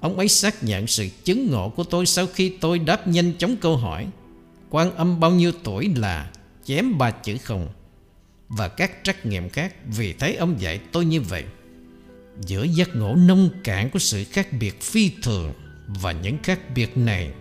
[0.00, 3.56] Ông ấy xác nhận sự chứng ngộ của tôi Sau khi tôi đáp nhanh chóng
[3.56, 4.06] câu hỏi,
[4.70, 6.30] quan âm bao nhiêu tuổi là,
[6.64, 7.68] chém ba chữ không.
[8.48, 9.74] Và các trắc nghiệm khác.
[9.86, 11.44] Vì thấy ông dạy tôi như vậy,
[12.40, 15.52] Giữa giác ngộ nông cạn của sự khác biệt phi thường
[15.86, 17.32] Và những khác biệt này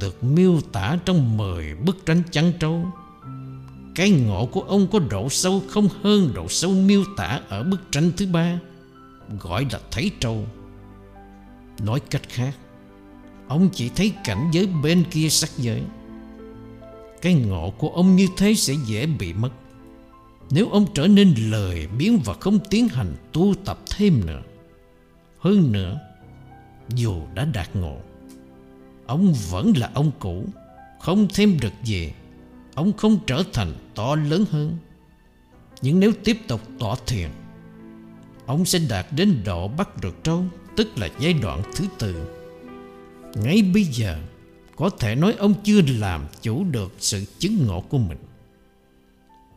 [0.00, 2.86] Được miêu tả trong 10 bức tranh trắng trâu,
[3.98, 7.80] cái ngộ của ông có độ sâu không hơn độ sâu miêu tả ở bức
[7.90, 8.58] tranh thứ ba,
[9.40, 10.46] Gọi là thấy trâu.
[11.82, 12.56] Nói cách khác,
[13.48, 15.82] Ông chỉ thấy cảnh giới bên kia sắc giới.
[17.22, 19.50] Cái ngộ của ông như thế sẽ dễ bị mất.
[20.50, 24.42] Nếu ông trở nên lời biến và không tiến hành tu tập thêm nữa,
[25.38, 26.00] Hơn nữa,
[26.88, 27.96] Dù đã đạt ngộ,
[29.06, 30.44] Ông vẫn là ông cũ,
[31.00, 32.12] Không thêm được gì,
[32.74, 34.76] Ông không trở thành to lớn hơn.
[35.82, 37.30] Nhưng nếu tiếp tục tỏ thiền,
[38.46, 40.44] Ông sẽ đạt đến độ bắt được trâu,
[40.76, 42.28] Tức là giai đoạn thứ tư.
[43.34, 44.18] Ngay bây giờ,
[44.76, 48.18] Có thể nói ông chưa làm chủ được sự chứng ngộ của mình.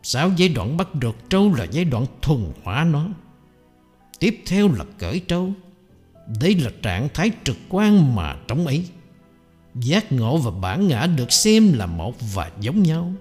[0.03, 3.07] Sau giai đoạn bắt được trâu là giai đoạn thuần hóa nó.
[4.19, 5.53] Tiếp theo là cởi trâu.
[6.41, 8.85] Đây là trạng thái trực quan mà trong ấy.
[9.75, 13.13] Giác ngộ và bản ngã được xem là một và giống nhau.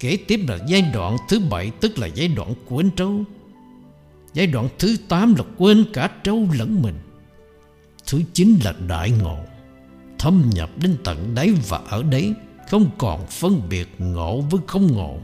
[0.00, 3.24] Kế tiếp là giai đoạn thứ bảy, Tức là giai đoạn quên trâu.
[4.34, 6.98] Giai đoạn thứ tám là quên cả trâu lẫn mình.
[8.06, 9.38] Thứ chín là đại ngộ.
[10.18, 12.34] Thâm nhập đến tận đáy và ở đấy
[12.70, 15.18] Không còn phân biệt ngộ với không ngộ.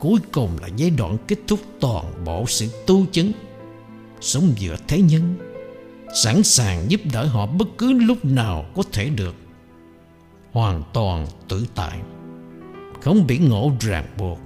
[0.00, 3.32] Cuối cùng là giai đoạn kết thúc toàn bộ sự tu chứng.
[4.20, 5.36] Sống giữa thế nhân,
[6.14, 9.34] Sẵn sàng giúp đỡ họ bất cứ lúc nào có thể được.
[10.52, 11.98] Hoàn toàn tự tại,
[13.00, 14.38] Không bị ngộ ràng buộc.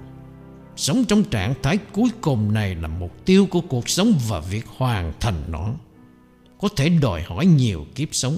[0.75, 4.65] Sống trong trạng thái cuối cùng này là mục tiêu của cuộc sống và việc
[4.77, 5.69] hoàn thành nó.
[6.61, 8.37] Có thể đòi hỏi nhiều kiếp sống.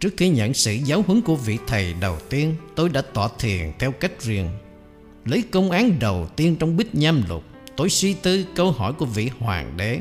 [0.00, 3.72] Trước khi nhận sự giáo huấn của vị thầy đầu tiên, Tôi đã tỏ thiền
[3.78, 4.48] theo cách riêng.
[5.28, 7.44] Lấy công án đầu tiên trong bích nham lục,
[7.78, 10.00] Tôi suy tư câu hỏi của vị hoàng đế.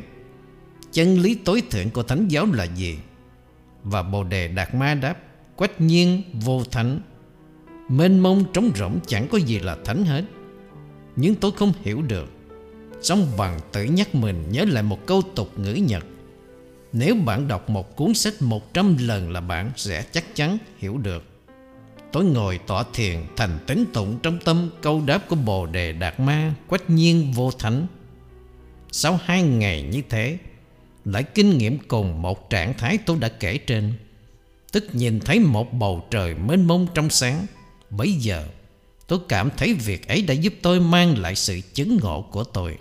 [0.92, 2.98] Chân lý tối thượng của thánh giáo là gì?
[3.84, 5.18] Và Bồ Đề Đạt Ma đáp,
[5.56, 7.00] Quách nhiên vô thánh.
[7.90, 10.24] Mênh mông trống rỗng chẳng có gì là thánh hết.
[11.16, 12.30] Nhưng tôi không hiểu được.
[13.02, 16.06] Song bằng tự nhắc mình nhớ lại một câu tục ngữ Nhật.
[16.94, 20.98] Nếu bạn đọc một cuốn sách một trăm lần là bạn sẽ chắc chắn hiểu
[20.98, 21.24] được.
[22.12, 26.20] Tôi ngồi tỏa thiền, thành tính tụng trong tâm câu đáp của Bồ Đề Đạt
[26.20, 27.88] Ma, Quách nhiên vô thánh.
[28.92, 30.38] Sau hai ngày như thế,
[31.06, 33.94] lại kinh nghiệm cùng một trạng thái tôi đã kể trên.
[34.72, 37.46] Tức nhìn thấy một bầu trời mênh mông trong sáng.
[37.90, 38.48] Bây giờ,
[39.08, 42.78] tôi cảm thấy việc ấy đã giúp tôi mang lại sự chứng ngộ của tôi.